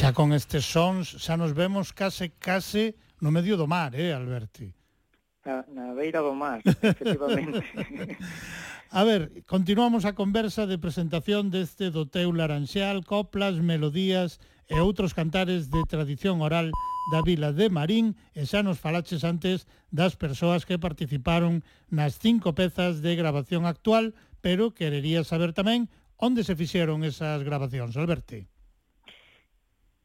[0.00, 4.72] Xa con estes sons, xa nos vemos case, case no medio do mar, eh, Alberti?
[5.44, 7.60] Na, na beira do mar, efectivamente.
[8.88, 14.40] a ver, continuamos a conversa de presentación deste do teu laranxal, coplas, melodías
[14.72, 16.72] e outros cantares de tradición oral
[17.12, 21.60] da vila de Marín e xa nos falaches antes das persoas que participaron
[21.92, 28.00] nas cinco pezas de grabación actual, pero querería saber tamén onde se fixeron esas grabacións,
[28.00, 28.48] Alberti.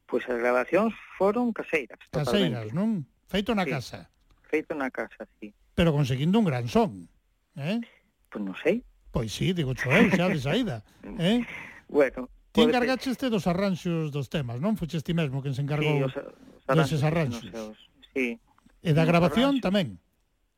[0.06, 1.98] Pois as grabacións foron caseiras.
[2.14, 2.74] Caseiras, totalmente.
[2.74, 3.02] non?
[3.26, 3.70] Feito na sí.
[3.74, 3.98] casa.
[4.46, 5.50] Feito na casa, sí.
[5.74, 7.10] Pero conseguindo un gran son,
[7.58, 7.82] eh?
[8.30, 8.86] Pois non sei.
[9.10, 10.86] Pois sí, digo xo eu, xa de saída,
[11.18, 11.42] eh?
[11.90, 14.80] Bueno, Ti encargaste este dos arranxos dos temas, non?
[14.80, 17.52] Fuches ti mesmo quen se encargou sí, os, os arranxos, arranxos.
[17.52, 17.76] Seus,
[18.16, 18.40] sí.
[18.80, 20.00] E da grabación tamén.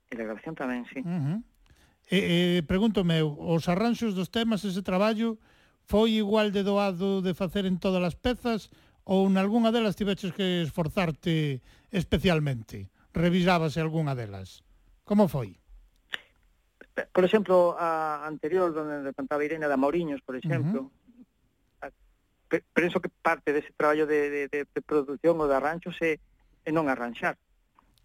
[0.07, 1.03] E da grabación tamén, sí.
[1.03, 1.39] Uh -huh.
[2.07, 5.43] E, e pregúntome, os arranxos dos temas, ese traballo,
[5.91, 8.71] foi igual de doado de facer en todas as pezas
[9.09, 12.93] ou nalgúnha delas tiveches que esforzarte especialmente?
[13.17, 14.61] Revisábase algunha delas.
[15.09, 15.57] Como foi?
[17.17, 20.99] Por exemplo, a anterior, donde contaba Irene, da Mauriños, por exemplo, uh -huh.
[22.49, 26.17] Pe penso que parte dese traballo de, de, de, de produción ou de arranxos é,
[26.65, 27.37] é non arranxar.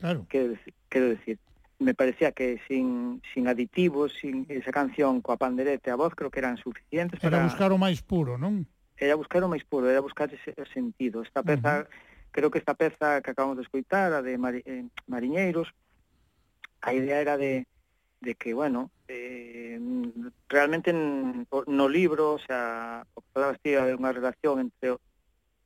[0.04, 0.28] Claro.
[0.28, 0.60] Quero
[0.92, 1.40] quero decir,
[1.80, 6.44] me parecía que sin, sin aditivos, sin esa canción coa panderete a voz, creo que
[6.44, 7.48] eran suficientes Era para...
[7.48, 8.68] buscar o máis puro, non?
[8.98, 11.22] era buscar o máis puro, era buscar ese sentido.
[11.22, 12.32] Esta peza, uh -huh.
[12.32, 15.74] creo que esta peza que acabamos de escoitar, a de Mari, eh, Mariñeiros,
[16.82, 17.65] a idea era de,
[18.22, 19.80] de que, bueno, eh,
[20.48, 24.98] realmente en, no libro, o sea, o que falabas ti, hai unha relación entre o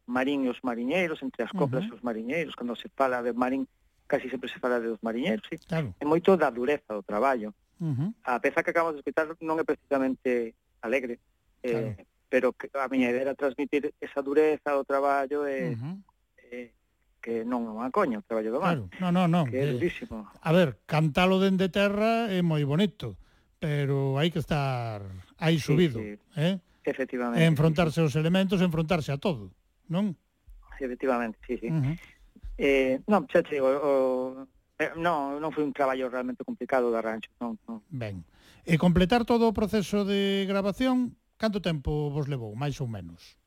[0.07, 1.93] marín e os mariñeiros, entre as coplas uh -huh.
[1.93, 3.67] e os mariñeiros, cando se fala de marín,
[4.07, 5.59] casi sempre se fala de os mariñeiros, sí?
[5.67, 5.93] claro.
[5.99, 7.53] é moito da dureza do traballo.
[7.77, 8.09] Uh -huh.
[8.23, 11.19] A peza que acabamos de escutar non é precisamente alegre,
[11.61, 11.87] eh, claro.
[11.93, 15.95] eh, pero que a miña idea era transmitir esa dureza do traballo e, uh -huh.
[16.51, 16.57] e
[17.23, 18.79] que non é unha coña o traballo do mar.
[18.87, 19.45] Claro, non, non, non.
[19.51, 20.27] Que é eh, durísimo.
[20.31, 23.19] A ver, cantalo dende terra é moi bonito,
[23.59, 25.03] pero hai que estar
[25.39, 26.15] aí sí, subido, sí.
[26.39, 26.55] eh?
[26.87, 27.43] Efectivamente.
[27.43, 29.51] Enfrontarse sí, aos elementos, enfrontarse a todo,
[29.91, 30.15] non?
[30.79, 31.67] Efectivamente, sí, sí.
[31.67, 31.95] Uh -huh.
[32.55, 34.47] eh, non, xa te digo, o,
[34.79, 37.83] eh, non, non foi un traballo realmente complicado de arranxo, non, non.
[37.91, 38.23] Ben.
[38.63, 43.37] E completar todo o proceso de grabación Canto tempo vos levou, máis ou menos?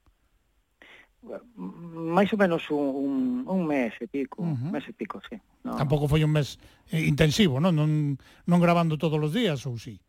[1.57, 3.15] máis ou menos un, un,
[3.45, 4.73] un mes e pico, uh -huh.
[4.73, 5.37] mes e pico, sí.
[5.65, 5.77] No.
[5.77, 6.57] Tampouco foi un mes
[6.89, 7.77] eh, intensivo, non?
[7.77, 8.17] non?
[8.49, 10.01] Non grabando todos os días, ou sí?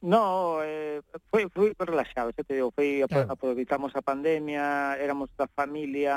[0.00, 1.00] No, eh,
[1.32, 3.32] foi, foi relaxado, xa te digo, foi, claro.
[3.32, 6.16] aproveitamos a pandemia, éramos da familia,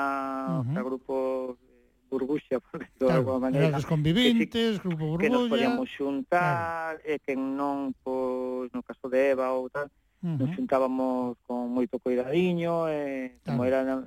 [0.52, 0.76] uh -huh.
[0.76, 1.14] o grupo
[2.12, 3.80] burbuxa, por decirlo claro, alguma maneira.
[3.80, 5.24] Os convivintes, que, grupo burbuxa...
[5.24, 7.08] Que nos podíamos xuntar, claro.
[7.08, 7.96] e que non...
[8.04, 9.90] Por, pois no caso de Eva ou tal, uh
[10.22, 10.38] -huh.
[10.38, 13.58] nos xuntábamos con moito cuidadiño, e, claro.
[13.58, 14.06] como era na,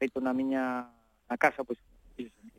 [0.00, 0.88] feito na miña
[1.28, 1.76] na casa, pois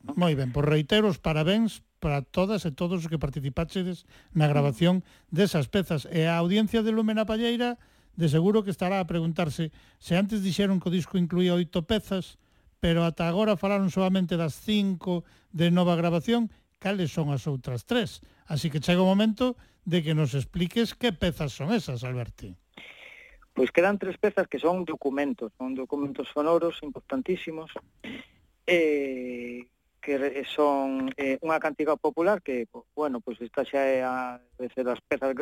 [0.06, 0.14] ¿no?
[0.14, 5.02] Moi ben, por reiteros, parabéns para todas e todos os que participaxedes na grabación
[5.34, 6.06] desas pezas.
[6.10, 7.82] E a audiencia de Lumena Palleira
[8.14, 12.38] de seguro que estará a preguntarse se antes dixeron que o disco incluía oito pezas,
[12.82, 16.49] pero ata agora falaron solamente das cinco de nova grabación,
[16.81, 18.25] cales son as outras tres.
[18.49, 19.53] Así que chega o momento
[19.85, 22.57] de que nos expliques que pezas son esas, Alberti.
[23.53, 27.69] Pois quedan tres pezas que son documentos, son documentos sonoros importantísimos,
[28.65, 29.69] eh,
[30.01, 32.65] que son eh, unha cantiga popular que,
[32.97, 35.37] bueno, pois esta xa é a de ser das pezas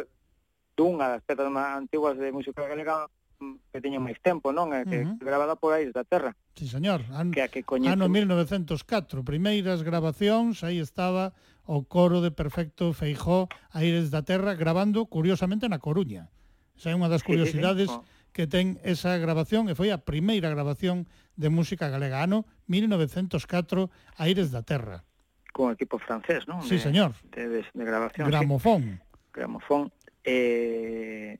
[0.75, 3.07] dunha das pezas máis antiguas de música galega
[3.39, 3.55] Mm.
[3.55, 4.75] Eh, que teño máis tempo, non?
[4.75, 5.23] É que uh -huh.
[5.23, 6.35] gravada por aí da terra.
[6.59, 7.07] Sí, señor.
[7.15, 7.95] An, que a que coñece...
[7.95, 11.31] Ano 1904, primeiras grabacións, aí estaba
[11.63, 16.27] o coro de Perfecto Feijó Aires da Terra grabando curiosamente na Coruña.
[16.73, 18.09] Esa é unha das curiosidades sí, sí, sí.
[18.09, 18.33] Oh.
[18.33, 21.05] que ten esa grabación e foi a primeira grabación
[21.37, 25.05] de música galega ano 1904 Aires da Terra.
[25.53, 26.65] Con equipo francés, non?
[26.65, 27.13] Sí, de, señor.
[27.29, 28.25] De, de, de grabación.
[28.27, 28.81] Gramofón.
[28.81, 29.19] Sí.
[29.33, 29.93] Gramofón.
[30.25, 31.37] Eh,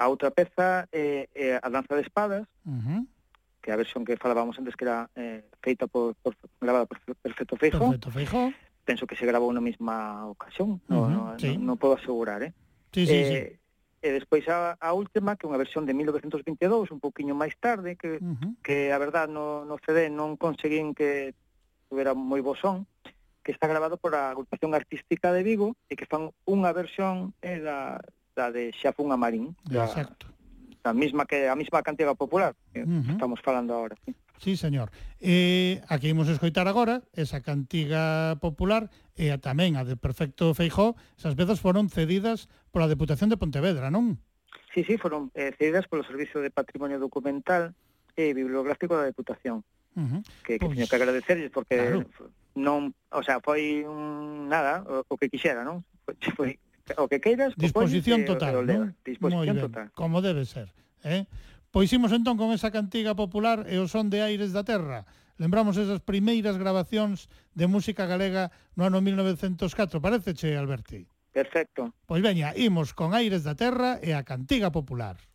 [0.00, 3.00] A outra peza é, é a danza de espadas, uh -huh.
[3.60, 7.60] que a versión que falábamos antes que era eh, feita por, por grabada por Perfecto
[7.60, 7.84] Feijo.
[7.84, 8.48] Perfecto Feijo.
[8.88, 11.08] Penso que se grabou na mesma ocasión, uh -huh.
[11.12, 11.60] no, no, sí.
[11.60, 12.56] no, no podo asegurar, eh?
[12.96, 13.40] Sí, sí, eh, sí.
[14.00, 18.00] E despois a, a última, que é unha versión de 1922, un poquinho máis tarde,
[18.00, 18.56] que, uh -huh.
[18.64, 21.36] que a verdad no, no CD non conseguín que
[21.92, 22.88] tuvera moi bo son
[23.44, 27.60] que está grabado por a agrupación artística de Vigo e que fan unha versión eh,
[27.60, 28.00] da,
[28.40, 30.32] da de Xafún a Marín, da, Exacto.
[30.80, 33.12] da mesma que a mesma cantiga popular que uh -huh.
[33.12, 33.96] estamos falando agora.
[34.08, 34.88] Sí, sí señor.
[35.20, 40.56] E eh, aquí imos escoitar agora esa cantiga popular e eh, tamén a de Perfecto
[40.56, 44.16] Feijó, esas vezas foron cedidas pola Deputación de Pontevedra, non?
[44.72, 47.76] Sí, sí, foron eh, cedidas polo Servicio de Patrimonio Documental
[48.16, 49.60] e Bibliográfico da Deputación.
[49.98, 50.20] Uh -huh.
[50.46, 52.08] Que, que pues, teño que agradecerles porque claro.
[52.56, 55.84] non, o sea, foi un nada o, o que quixera, non?
[56.08, 56.50] Foi, foi
[56.96, 58.94] o que queiras, disposición total, o, ¿no?
[59.04, 59.86] disposición ben, total.
[59.94, 60.72] Como debe ser,
[61.04, 61.26] eh?
[61.70, 65.06] Pois imos entón con esa cantiga popular e o son de aires da terra.
[65.38, 70.02] Lembramos esas primeiras grabacións de música galega no ano 1904.
[70.02, 71.06] Pareceche, Alberti?
[71.30, 71.94] Perfecto.
[72.10, 75.29] Pois veña, imos con aires da terra e a cantiga popular.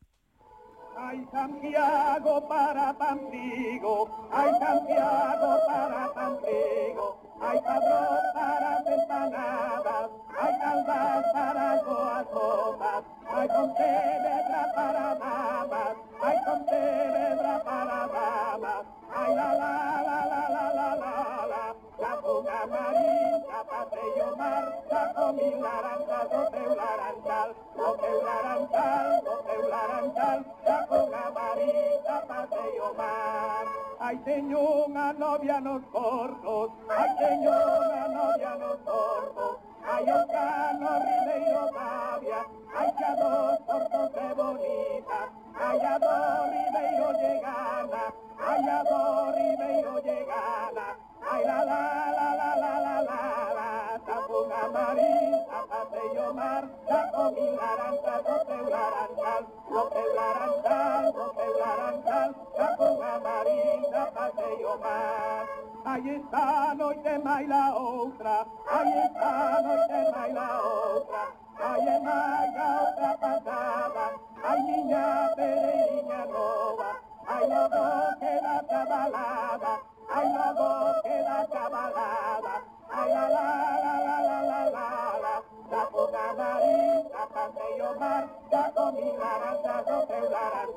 [1.07, 8.01] Ay Santiago para Pantigo, ay Santiago para Pantigo, ay Pablo
[8.33, 10.09] para empanadas,
[10.41, 19.73] ay Caldas para coacomas, ay Pontevedra para mamas, ay Pontevedra para mamas, ay la la
[20.07, 23.11] la la la la la la lagun amari,
[23.47, 31.71] zapateio mar, zako milarantzal, goteu larantzal, goteu larantzal, goteu larantzal, lagun amari,
[32.05, 33.65] zapateio mar.
[33.99, 39.57] Ay, señor, una novia nos cortos, ay, señor, una novia nos cortos,
[39.93, 42.41] ay, ocano, ribeiro, babia,
[42.77, 45.19] ay, dos cortos de bonita,
[45.59, 48.03] ay, a dos ribeiro llegana,
[48.37, 50.87] ay, a dos ribeiro llegana,
[51.31, 51.81] Ai la la
[52.17, 53.21] la la la la la
[53.57, 53.69] la.
[54.07, 55.11] Tapunga mari,
[55.49, 59.43] zapateio mar Zako milarantzal, ropeu larantzal
[59.73, 63.59] Ropeu larantzal, ropeu larantzal Tapunga mari,
[63.91, 65.45] zapateio mar
[65.85, 71.23] Ahí está noite mai la outra, ahí está noite mai la outra,
[71.57, 74.05] ahí é mai a outra pasada,
[74.43, 76.89] ai miña pereirinha nova,
[77.27, 77.85] ai logo
[78.19, 79.73] que na balada,
[80.13, 80.67] ay luego
[81.03, 82.55] queda cabalada,
[82.91, 83.45] ay la la
[83.83, 84.87] la la la la la
[85.23, 85.35] la,
[85.71, 90.69] la poca nariz, la pantello mar, la comida aranza, no teularán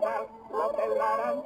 [0.51, 1.37] no teularán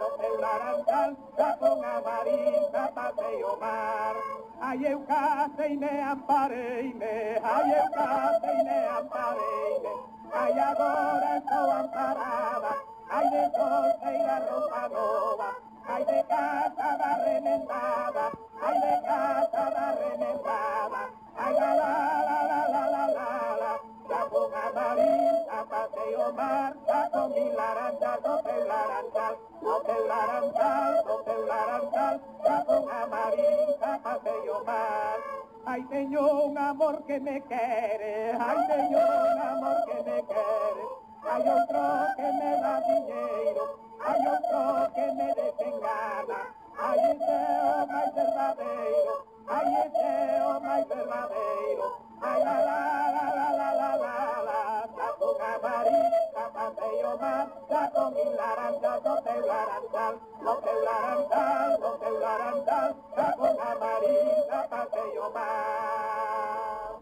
[0.00, 4.16] no teularán la poca nariz, la pantello mar.
[4.62, 9.92] Ay eucate y me ampareime, ay eucate y me ampareime,
[10.32, 12.74] ay ahora estoy amparada,
[13.10, 15.50] ay de corte y la ropa nova,
[15.92, 18.30] ay de casa casada remendada,
[18.62, 21.02] ay de casa casada remendada,
[21.36, 21.90] ay la la
[22.28, 23.26] la la la la la
[23.62, 23.72] la,
[24.08, 31.16] la boca marita, paseo marcha, con mi larantal, no te larantal, no te larantal, no
[31.26, 35.40] te larantal, la boca marita, paseo marcha.
[35.66, 40.84] Ay, señor, un amor que me quiere, ay, señor, un amor que me quiere,
[41.30, 41.80] hay otro
[42.16, 44.60] que me da dinero, Hai outro
[44.94, 46.40] que me desengana
[46.80, 49.14] Hai ese o máis verdadeiro
[49.46, 51.86] Hai ese o máis verdadeiro
[52.28, 52.80] Ai la la
[53.14, 54.16] la la la la la la
[54.48, 55.08] La.
[55.20, 60.14] Con amarilla paseo mal La con mi laranja do teu laranjal
[60.44, 66.92] do teu laranjal, do teu laranjal La con amarilla paseo mal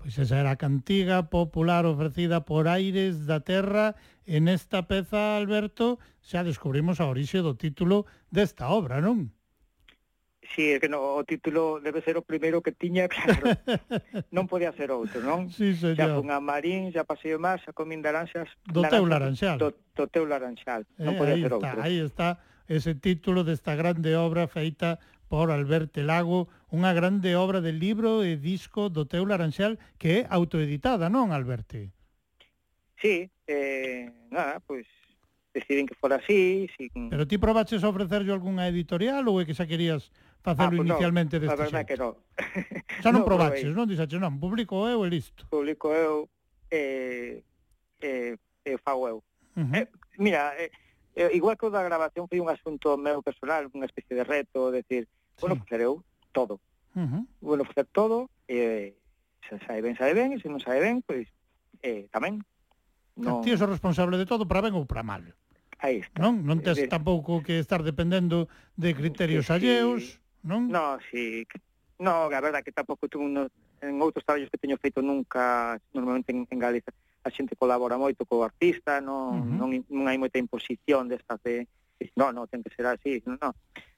[0.00, 5.98] Pois esa era a cantiga popular ofrecida por Aires da Terra en esta peza, Alberto,
[6.26, 8.02] xa descubrimos a orixe do título
[8.34, 9.30] desta obra, non?
[10.54, 13.54] Sí, é que no, o título debe ser o primeiro que tiña, claro.
[14.34, 15.46] non podía ser outro, non?
[15.54, 15.94] Sí, señor.
[15.94, 18.50] Xa fun a Marín, xa pasei o mar, xa comín laranxas...
[18.66, 19.58] Do teu laranxal.
[19.62, 21.78] Do, do teu laranxal, eh, non podía ser está, outro.
[21.78, 22.28] Aí está
[22.66, 24.98] ese título desta grande obra feita
[25.30, 30.26] por Alberto Lago, unha grande obra de libro e disco do teu laranxal que é
[30.26, 31.78] autoeditada, non, Alberto?
[32.98, 34.86] Sí, eh, nada, pois
[35.56, 36.68] deciden que fora así.
[36.76, 37.08] Sin...
[37.08, 40.12] Pero ti probaches a ofrecerlle algunha editorial ou é que xa querías
[40.44, 41.64] facelo ah, pues inicialmente no, deste xeito?
[41.64, 42.12] A verdade que non.
[43.00, 43.78] xa non no, probaches, probei.
[43.80, 43.88] non?
[43.88, 45.48] dixaches, non, publico eu e listo.
[45.48, 46.28] Publico eu
[46.68, 47.40] e
[48.04, 48.36] eh, eh,
[48.68, 49.18] eh, fago eu.
[49.56, 49.80] Uh -huh.
[49.80, 49.88] eh,
[50.20, 50.68] mira, eh,
[51.16, 54.68] eh, igual que o da grabación foi un asunto meu personal, unha especie de reto,
[54.68, 55.40] decir, sí.
[55.40, 56.04] bueno, facer eu
[56.36, 56.60] todo.
[56.92, 57.22] Uh -huh.
[57.40, 58.92] Bueno, facer todo, eh,
[59.48, 62.44] se sabe ben, sabe ben, e se non sabe ben, pois pues, eh, tamén.
[63.16, 63.40] Non...
[63.40, 65.24] Ti és o responsable de todo para ben ou para mal.
[65.78, 66.18] Aí está.
[66.24, 66.88] Non, non tes de...
[66.88, 68.48] tampouco que estar dependendo
[68.80, 70.00] de criterios sí, alleos,
[70.40, 70.72] non?
[70.72, 71.58] No, si, sí.
[72.00, 73.52] no, a verdade que tampouco tuve unos,
[73.84, 76.96] en outros traballos que teño feito nunca, normalmente en, en Galiza,
[77.26, 79.58] a xente colabora moito co artista, non, uh -huh.
[79.58, 81.68] non, non hai moita imposición destas de,
[82.16, 83.52] non, non, ten que ser así, non, non.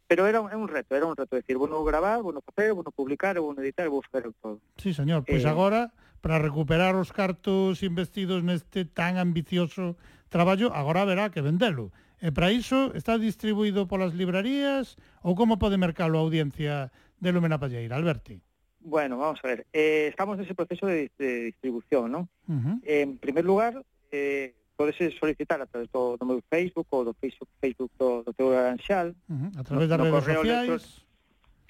[0.09, 3.39] Pero era un, un reto, era un reto, decir, bueno, gravar, bueno, facer, bueno, publicar,
[3.39, 4.59] bueno, editar, vou facer todo.
[4.81, 5.53] Sí, señor, pois eh...
[5.53, 5.93] agora,
[6.25, 11.93] para recuperar os cartos investidos neste tan ambicioso traballo, agora verá que vendelo.
[12.19, 16.91] E para iso está distribuído polas librarías ou como pode mercalo a audiencia
[17.23, 18.43] de Lumena Palleira, Alberti?
[18.83, 22.27] Bueno, vamos a ver, eh, estamos nese proceso de, de distribución, non?
[22.51, 22.77] Uh -huh.
[22.83, 23.79] eh, en primer lugar,
[24.11, 28.33] eh, podese solicitar a través do, do meu Facebook ou do Facebook, Facebook do, do
[28.35, 29.15] teu Aranxal.
[29.31, 29.51] Uh -huh.
[29.55, 30.83] A través das no, redes sociais.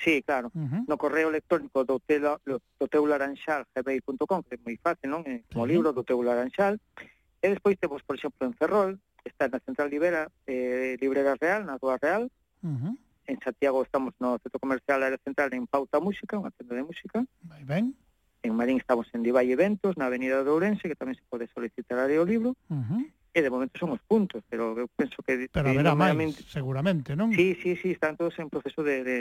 [0.01, 0.49] Sí, claro.
[0.55, 0.83] Uh -huh.
[0.89, 5.27] No correo electrónico do, tela, do teu laranxal, gmail.com, que é moi fácil, non?
[5.29, 5.73] Eh, como uh -huh.
[5.77, 6.79] libro do teu laranxal.
[6.79, 11.65] Uh E despois temos, por exemplo, en Ferrol, está na Central Libera, eh, Librera Real,
[11.65, 12.31] na Rúa Real.
[12.63, 12.95] Uh -huh.
[13.29, 17.23] En Santiago estamos no Centro Comercial Área Central en Pauta Música, unha tenda de música.
[17.45, 17.95] Vai ben.
[18.43, 21.99] En Marín estamos en Divai Eventos, na Avenida de Ourense, que tamén se pode solicitar
[22.01, 22.57] área o libro.
[22.73, 23.03] Uh -huh.
[23.37, 25.47] E de momento son os puntos, pero eu penso que...
[25.53, 26.17] Pero haberá máis,
[26.49, 27.31] seguramente, non?
[27.37, 29.17] Sí, sí, sí, están todos en proceso de, de,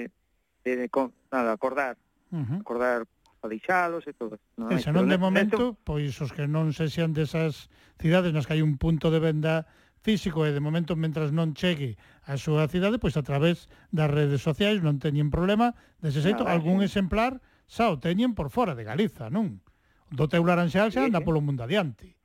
[0.63, 1.99] de, de, de nada, acordar,
[2.31, 2.63] uh -huh.
[2.63, 3.05] acordar
[3.41, 4.39] a deixalos e todo.
[4.57, 7.69] Non e non de momento, pois os que non se sean desas
[8.01, 9.65] cidades nas que hai un punto de venda
[10.01, 14.41] físico e de momento mentras non chegue a súa cidade, pois a través das redes
[14.41, 16.89] sociais non teñen problema dese xeito, Nada, algún sí.
[16.89, 19.59] exemplar xa o teñen por fora de Galiza, non?
[20.07, 22.15] Do teu laranxal xa sí, anda polo mundo adiante.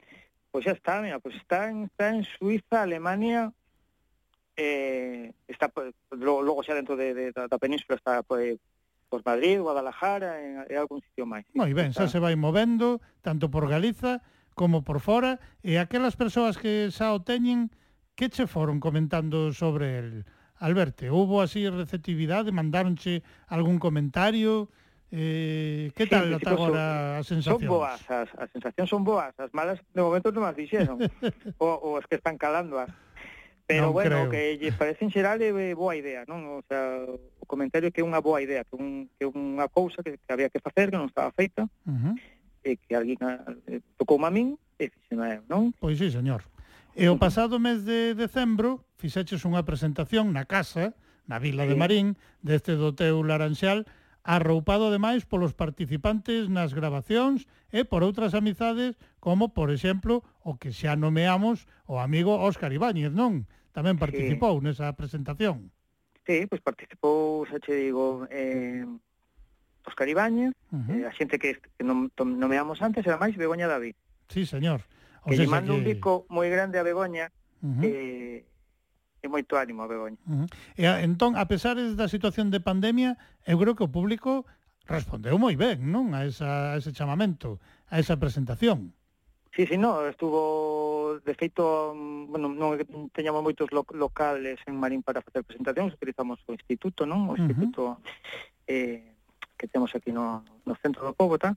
[0.53, 3.51] Pois xa está, mira, pois está en, está en Suiza, Alemania,
[4.55, 5.73] eh, está
[6.13, 8.61] logo, logo xa dentro de, de, da, da península está pois,
[9.13, 11.45] por Madrid, Guadalajara en, en algún sitio máis.
[11.53, 14.25] Moi ben, xa se vai movendo tanto por Galiza
[14.57, 17.69] como por fora e aquelas persoas que xa o teñen
[18.17, 20.09] que che foron comentando sobre el
[20.57, 23.21] Alberto, houbo así receptividade, mandáronche
[23.53, 24.73] algún comentario,
[25.15, 27.61] Eh, que tal sí, ata agora as sensacións?
[27.61, 30.97] Son boas, as, as sensacións son boas, as malas de momento non as dixeron,
[31.61, 32.89] o, o as que están calando as.
[33.69, 34.33] Pero non bueno, creo.
[34.33, 36.57] que lle parece en xeral é boa idea, non?
[36.57, 37.05] O sea,
[37.53, 40.57] comentario que é unha boa idea, que, un, que unha cousa que, que había que
[40.65, 42.15] facer, que non estaba feita, uh -huh.
[42.65, 45.77] e que alguén ah, eh, tocou a min e fixena eu, non?
[45.77, 46.49] Pois sí, señor.
[46.97, 50.97] E o pasado mes de decembro fixeches unha presentación na casa,
[51.29, 51.69] na Vila sí.
[51.69, 52.07] de Marín,
[52.41, 53.85] deste do teu laranxal,
[54.25, 60.73] arroupado ademais polos participantes nas grabacións e por outras amizades, como, por exemplo, o que
[60.73, 63.45] xa nomeamos o amigo Óscar Ibáñez, non?
[63.77, 64.65] Tamén participou sí.
[64.65, 65.69] nesa presentación.
[66.27, 68.87] Sí, pois participou, xa che digo, eh,
[69.87, 71.03] Óscar Ibáñez, uh -huh.
[71.03, 73.99] eh, a xente que, que nomeamos antes, era máis Begoña David.
[74.31, 74.87] Sí, señor.
[75.27, 75.79] O que lle mando que...
[75.79, 77.83] un bico moi grande a Begoña, uh -huh.
[77.83, 78.47] eh,
[79.23, 80.19] e moito ánimo a Begoña.
[80.27, 80.49] Uh -huh.
[80.79, 84.47] E, entón, a pesar da situación de pandemia, eu creo que o público
[84.87, 86.15] respondeu moi ben, non?
[86.15, 87.59] A, esa, a ese chamamento,
[87.91, 88.95] a esa presentación.
[89.55, 90.41] Sí, sí, no, estuvo
[91.21, 95.45] de feito, mm, bueno, non é que teñamos moitos lo, locales en Marín para facer
[95.45, 97.29] presentacións, utilizamos o instituto, non?
[97.29, 98.73] O instituto uh -huh.
[98.73, 99.13] eh,
[99.61, 101.53] que temos aquí no, no centro do povo, tá?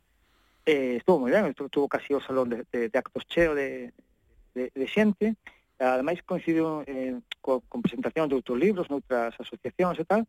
[0.66, 3.94] Eh, estuvo moi ben, estuvo, estuvo casi o salón de, de, de actos cheo de,
[4.58, 5.38] de, de xente,
[5.80, 10.26] ademais coincidiu eh, co, con presentación de outros libros, noutras asociacións e tal,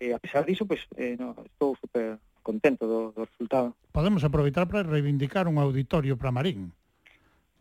[0.00, 3.74] e a pesar diso, pues, eh, no, estou super contento do, do resultado.
[3.90, 6.72] Podemos aproveitar para reivindicar un auditorio para Marín.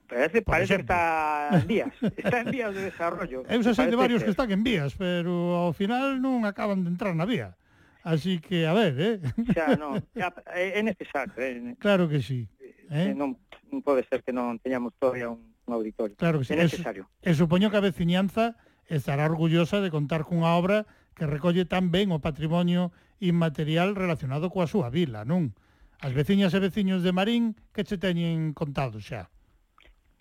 [0.07, 3.43] Parece, parece que está en vías, está en vías de desarrollo.
[3.49, 4.29] Eu xa sei de varios ser.
[4.29, 7.57] que están en vías, pero ao final non acaban de entrar na vía.
[8.05, 9.17] Así que, a ver, eh?
[9.49, 11.33] Xa, non, xa, é necesario.
[11.41, 12.45] É, Claro que sí.
[12.93, 13.17] Eh, eh?
[13.17, 13.33] Non,
[13.73, 16.13] non pode ser que non teñamos todavía un, un auditorio.
[16.13, 16.53] Claro que sí.
[16.53, 17.09] É necesario.
[17.25, 20.85] E, supoño que a veciñanza estará orgullosa de contar cunha obra
[21.17, 25.57] que recolle tan ben o patrimonio inmaterial relacionado coa súa vila, non?
[25.97, 29.33] As veciñas e veciños de Marín que che teñen contado xa.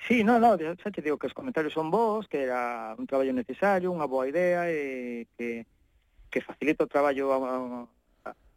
[0.06, 3.32] Sí, no, no, xa te digo que os comentarios son bons, que era un traballo
[3.32, 5.64] necesario, unha boa idea e que,
[6.28, 7.39] que facilita o traballo a,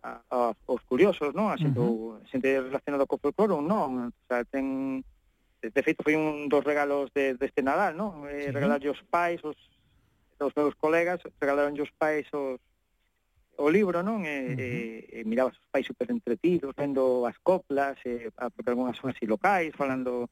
[0.03, 1.47] a, a, aos curiosos, non?
[1.47, 2.27] A xente, uh -huh.
[2.27, 4.99] xente relacionada co folclore ou non, o sea, ten
[5.63, 8.27] de feito foi un dos regalos de, deste de Nadal, non?
[8.27, 8.51] Eh, sí.
[8.51, 9.55] regalarlle os pais, os,
[10.43, 12.59] os meus colegas, regalaron os pais os,
[13.55, 14.27] o libro, non?
[14.27, 14.59] E, uh -huh.
[14.59, 14.75] e,
[15.15, 19.23] e mirabas os pais super entretidos, vendo as coplas, e, a, porque algunhas son así
[19.23, 20.27] locais, falando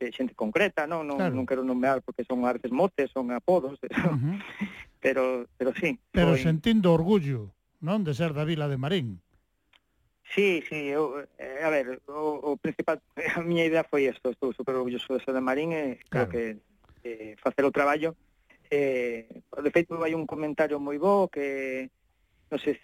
[0.00, 1.34] eh, xente concreta, non non, claro.
[1.34, 4.36] non quero nomear porque son artes motes, son apodos, uh -huh.
[5.00, 5.98] pero pero sí.
[6.12, 6.42] Pero foi...
[6.44, 9.20] sentindo orgullo, non, de ser da vila de Marín.
[10.34, 13.00] Sí, sí, eu, eh, a ver, o, o principal,
[13.38, 16.28] a miña idea foi isto, estou super orgulloso de ser de Marín e claro.
[16.28, 16.42] creo que
[17.06, 18.16] eh, facer o traballo.
[18.66, 21.86] Eh, de feito, hai un comentario moi bo que,
[22.50, 22.74] non sei,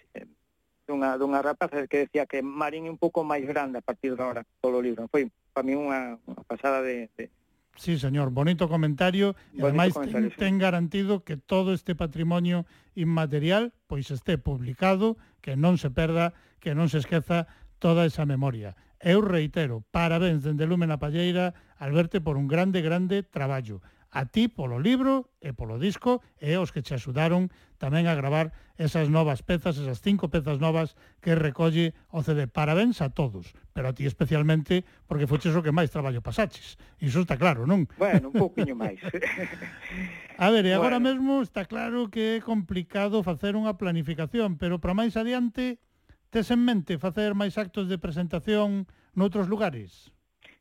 [0.87, 4.23] dunha, dunha rapaz que decía que Marín é un pouco máis grande a partir de
[4.23, 5.11] agora, polo libro.
[5.11, 7.29] Foi para mí unha, unha pasada de, de
[7.75, 9.33] Sí, señor, bonito comentario.
[9.49, 10.37] Bonito ademais comentario, ten, sí.
[10.37, 16.77] ten garantido que todo este patrimonio inmaterial pois este publicado, que non se perda, que
[16.77, 17.49] non se esqueza
[17.81, 18.77] toda esa memoria.
[19.03, 23.81] Eu reitero, parabéns dende Lumen a Palleira, Alberto, por un grande, grande traballo
[24.13, 27.49] a ti polo libro e polo disco e os que che axudaron
[27.81, 32.45] tamén a gravar esas novas pezas, esas cinco pezas novas que recolle o CD.
[32.45, 36.77] Parabéns a todos, pero a ti especialmente porque foches o que máis traballo pasaches.
[37.01, 37.89] Iso está claro, non?
[37.97, 39.01] Bueno, un pouquiño máis.
[40.37, 41.09] a ver, e agora bueno.
[41.09, 45.81] mesmo está claro que é complicado facer unha planificación, pero para máis adiante
[46.29, 48.85] tes en mente facer máis actos de presentación
[49.17, 50.13] noutros lugares?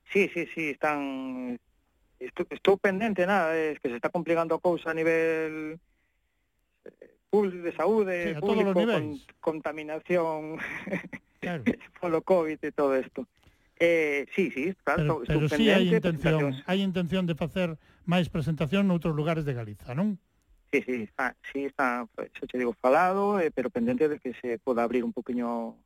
[0.08, 1.60] Sí, sí, sí, están
[2.24, 5.78] estou, estou pendente, nada, é que se está complicando a cousa a nivel
[6.85, 10.59] eh, público de saúde, sí, a público, con, contaminación
[11.40, 11.65] claro.
[12.01, 13.27] polo COVID e todo isto.
[13.82, 17.74] Eh, sí, sí, claro, pero, pero sí hai intención, hai intención de facer
[18.07, 20.23] máis presentación noutros lugares de Galiza, non?
[20.70, 24.57] Sí, sí, está, sí, está, xa te digo, falado, eh, pero pendente de que se
[24.62, 25.77] poda abrir un poquinho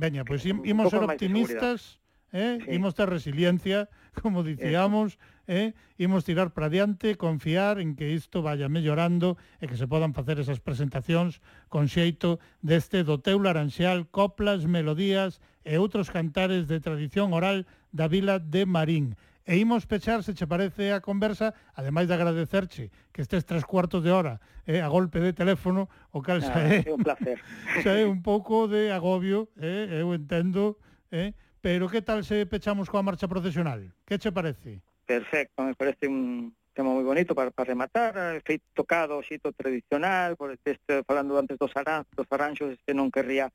[0.00, 2.00] Veña, pois pues, imos ser optimistas
[2.32, 2.58] eh?
[2.64, 2.74] sí.
[2.74, 3.88] imos ter resiliencia,
[4.22, 5.72] como dicíamos, eh?
[5.98, 10.40] imos tirar para diante, confiar en que isto vaya mellorando e que se podan facer
[10.40, 17.36] esas presentacións con xeito deste do teu laranxal, coplas, melodías e outros cantares de tradición
[17.36, 19.14] oral da vila de Marín.
[19.42, 24.06] E imos pechar, se che parece a conversa, ademais de agradecerche que estes tres cuartos
[24.06, 27.42] de hora eh, a golpe de teléfono, o cal xa ah, é, é un placer.
[27.82, 30.78] xa é un pouco de agobio, eh, eu entendo,
[31.10, 33.94] eh, Pero que tal se pechamos coa marcha procesional?
[34.04, 34.82] Que che parece?
[35.06, 40.34] Perfecto, me parece un tema moi bonito para, para rematar, feito tocado o xito tradicional,
[40.34, 43.46] por este, falando antes dos, aran, dos aranxos, este non querría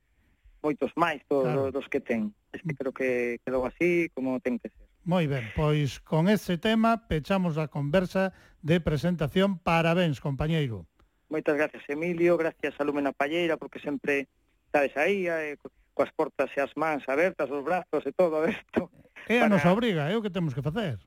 [0.63, 1.67] moitos máis do, claro.
[1.75, 2.31] dos que ten.
[2.55, 4.87] Este creo que quedou así como ten que ser.
[5.03, 8.31] Moi ben, pois con ese tema pechamos a conversa
[8.63, 9.59] de presentación.
[9.59, 10.87] Parabéns, compañeiro.
[11.27, 14.31] Moitas gracias, Emilio, gracias a Lumena Palleira, porque sempre
[14.71, 15.59] estades aí, eh,
[15.97, 18.93] coas portas e as mans abertas, os brazos e todo isto.
[19.25, 19.57] É a para...
[19.57, 21.01] nosa obriga, é o que temos que facer.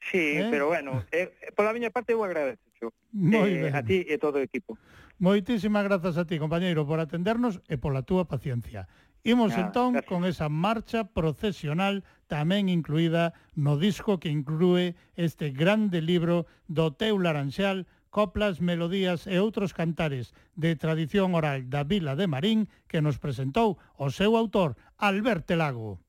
[0.00, 0.48] Sí, eh?
[0.48, 3.76] pero bueno, eh, eh pola miña parte eu agradezo eh, ben.
[3.76, 4.80] a ti e todo o equipo.
[5.20, 8.88] Moitísimas grazas a ti, compañeiro, por atendernos e pola túa paciencia.
[9.24, 10.08] Imos Nada, entón gracias.
[10.08, 17.16] con esa marcha procesional tamén incluída no disco que inclúe este grande libro do Teu
[17.16, 23.18] Laranxal, coplas, melodías e outros cantares de tradición oral da Vila de Marín que nos
[23.18, 26.03] presentou o seu autor, Alberto Lago.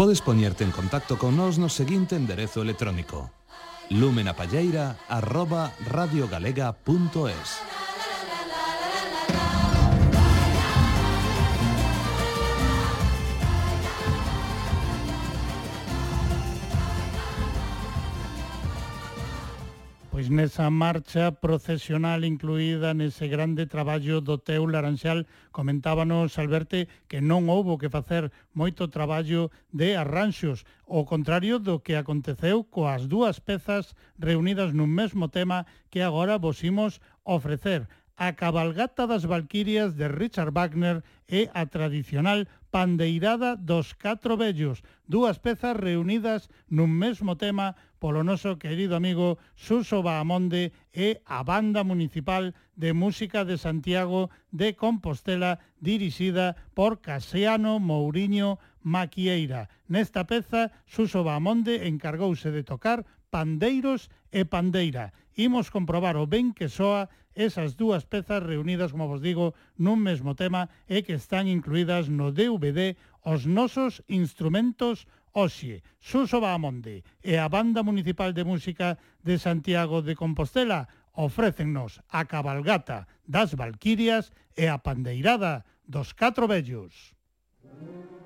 [0.00, 3.28] Podes poñerte en contacto con nós no seguinte enderezo electrónico.
[3.92, 7.69] lumenapalleira arroba radiogalega.es
[20.30, 27.50] Pois nesa marcha procesional incluída nese grande traballo do teu Laranxal, comentábanos, Alberto, que non
[27.50, 33.98] houbo que facer moito traballo de arranxos, ao contrario do que aconteceu coas dúas pezas
[34.22, 40.54] reunidas nun mesmo tema que agora vos imos ofrecer a cabalgata das Valquirias de Richard
[40.54, 48.24] Wagner e a tradicional pandeirada dos catro vellos, dúas pezas reunidas nun mesmo tema polo
[48.24, 55.60] noso querido amigo Suso Bahamonde e a Banda Municipal de Música de Santiago de Compostela
[55.84, 59.68] dirixida por Casiano Mouriño Maquieira.
[59.86, 65.12] Nesta peza, Suso Bahamonde encargouse de tocar pandeiros e pandeira.
[65.36, 70.34] Imos comprobar o ben que soa esas dúas pezas reunidas, como vos digo, nun mesmo
[70.34, 77.48] tema e que están incluídas no DVD Os nosos instrumentos Oxe, Suso Bahamonde e a
[77.48, 84.78] Banda Municipal de Música de Santiago de Compostela ofrécennos a cabalgata das Valquirias e a
[84.78, 87.14] pandeirada dos Catro Vellos.
[87.62, 88.19] Música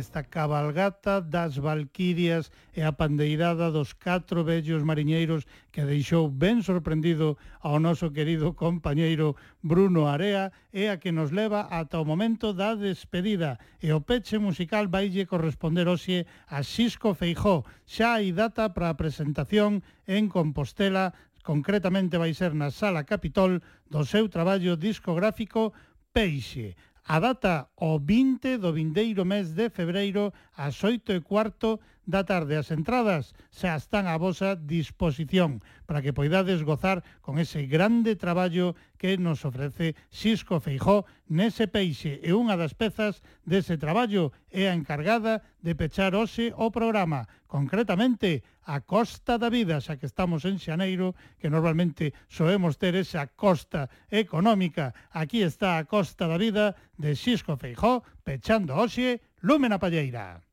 [0.00, 7.36] esta cabalgata das Valquirias e a pandeirada dos catro vellos mariñeiros que deixou ben sorprendido
[7.60, 12.72] ao noso querido compañeiro Bruno Area e a que nos leva ata o momento da
[12.72, 13.60] despedida.
[13.84, 17.68] E o peche musical vaille corresponder hoxe a Xisco Feijó.
[17.84, 21.12] Xa hai data para a presentación en Compostela
[21.44, 23.60] concretamente vai ser na Sala Capitol
[23.92, 25.72] do seu traballo discográfico
[26.12, 26.74] Peixe
[27.12, 31.80] a data o 20 do vindeiro mes de febreiro ás 8 e cuarto
[32.10, 32.58] da tarde.
[32.58, 38.74] As entradas xa están a vosa disposición para que poidades gozar con ese grande traballo
[38.98, 44.76] que nos ofrece Xisco Feijó nese peixe e unha das pezas dese traballo é a
[44.76, 50.58] encargada de pechar hoxe o programa, concretamente a Costa da Vida, xa que estamos en
[50.58, 54.92] Xaneiro, que normalmente soemos ter esa costa económica.
[55.14, 60.49] Aquí está a Costa da Vida de Xisco Feijó, pechando hoxe Lúmena Palleira.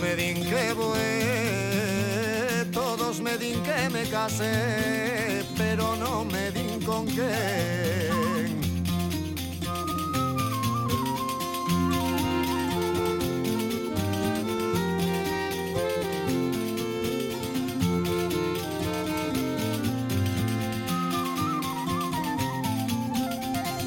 [0.00, 7.06] Me din que voé, todos me din que me casé, pero no me din con
[7.06, 8.56] quen.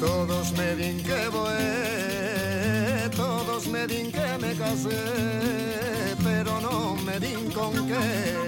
[0.00, 5.69] Todos me din que voé, todos me din que me casé,
[7.60, 8.40] con qué.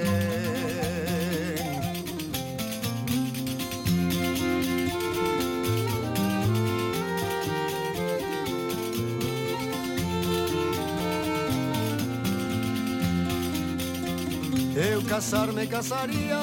[14.75, 16.41] Eu casarme casaría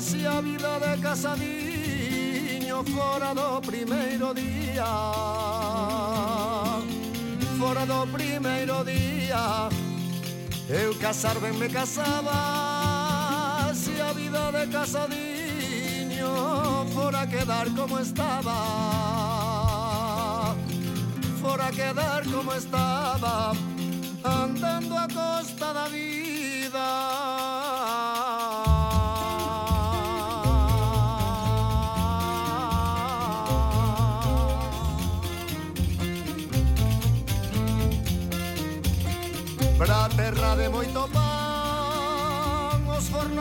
[0.00, 4.86] se a vida de casadiño fora do primeiro día
[7.58, 9.68] fora do primeiro día
[10.68, 12.32] Eu casar ben me casaba
[13.72, 16.26] Se a vida de casadiño
[16.92, 18.56] Fora quedar como estaba.
[21.40, 23.52] Fora quedar como estaba
[24.24, 26.35] Andando a costa da vida.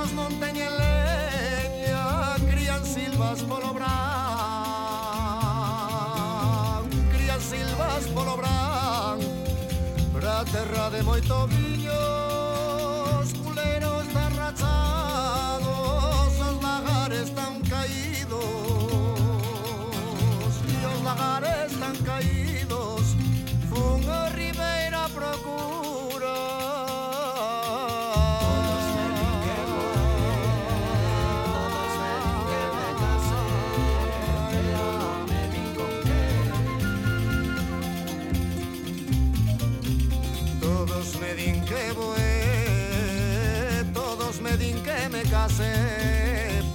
[0.06, 3.90] los montaña teñen leña, crían silvas polo bran
[7.12, 9.20] crían silvas polo bran
[10.14, 12.35] Pra terra de moito viño.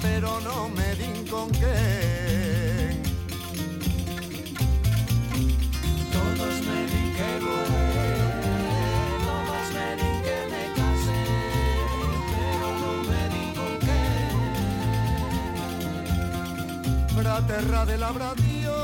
[0.00, 2.96] Pero no me din con qué.
[6.12, 8.10] Todos me din que voé,
[9.26, 11.22] todos me din que me casé,
[12.32, 14.02] pero no me din con qué.
[17.16, 18.74] Pra terra de labradíos,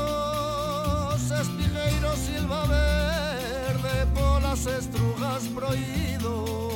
[1.31, 6.66] espigueiro silva verde, polas estrugas proído,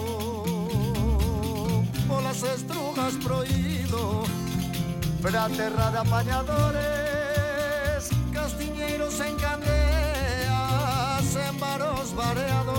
[2.31, 4.23] las estrujas prohibido,
[5.21, 6.79] para aterrar apañadores,
[8.31, 9.65] castiñeros en candeas,
[11.35, 12.70] en varos bareados.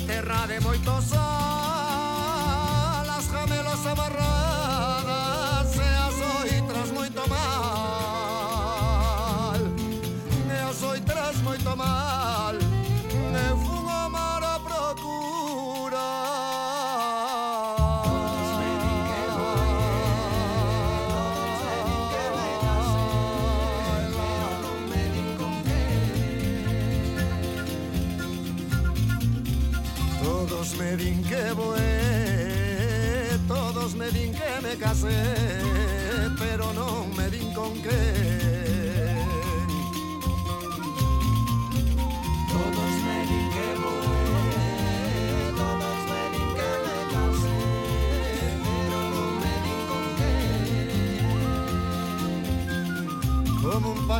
[0.00, 1.27] terra de moitos olhos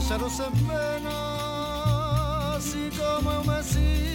[0.01, 1.05] pájaros en venas
[2.97, 4.08] como un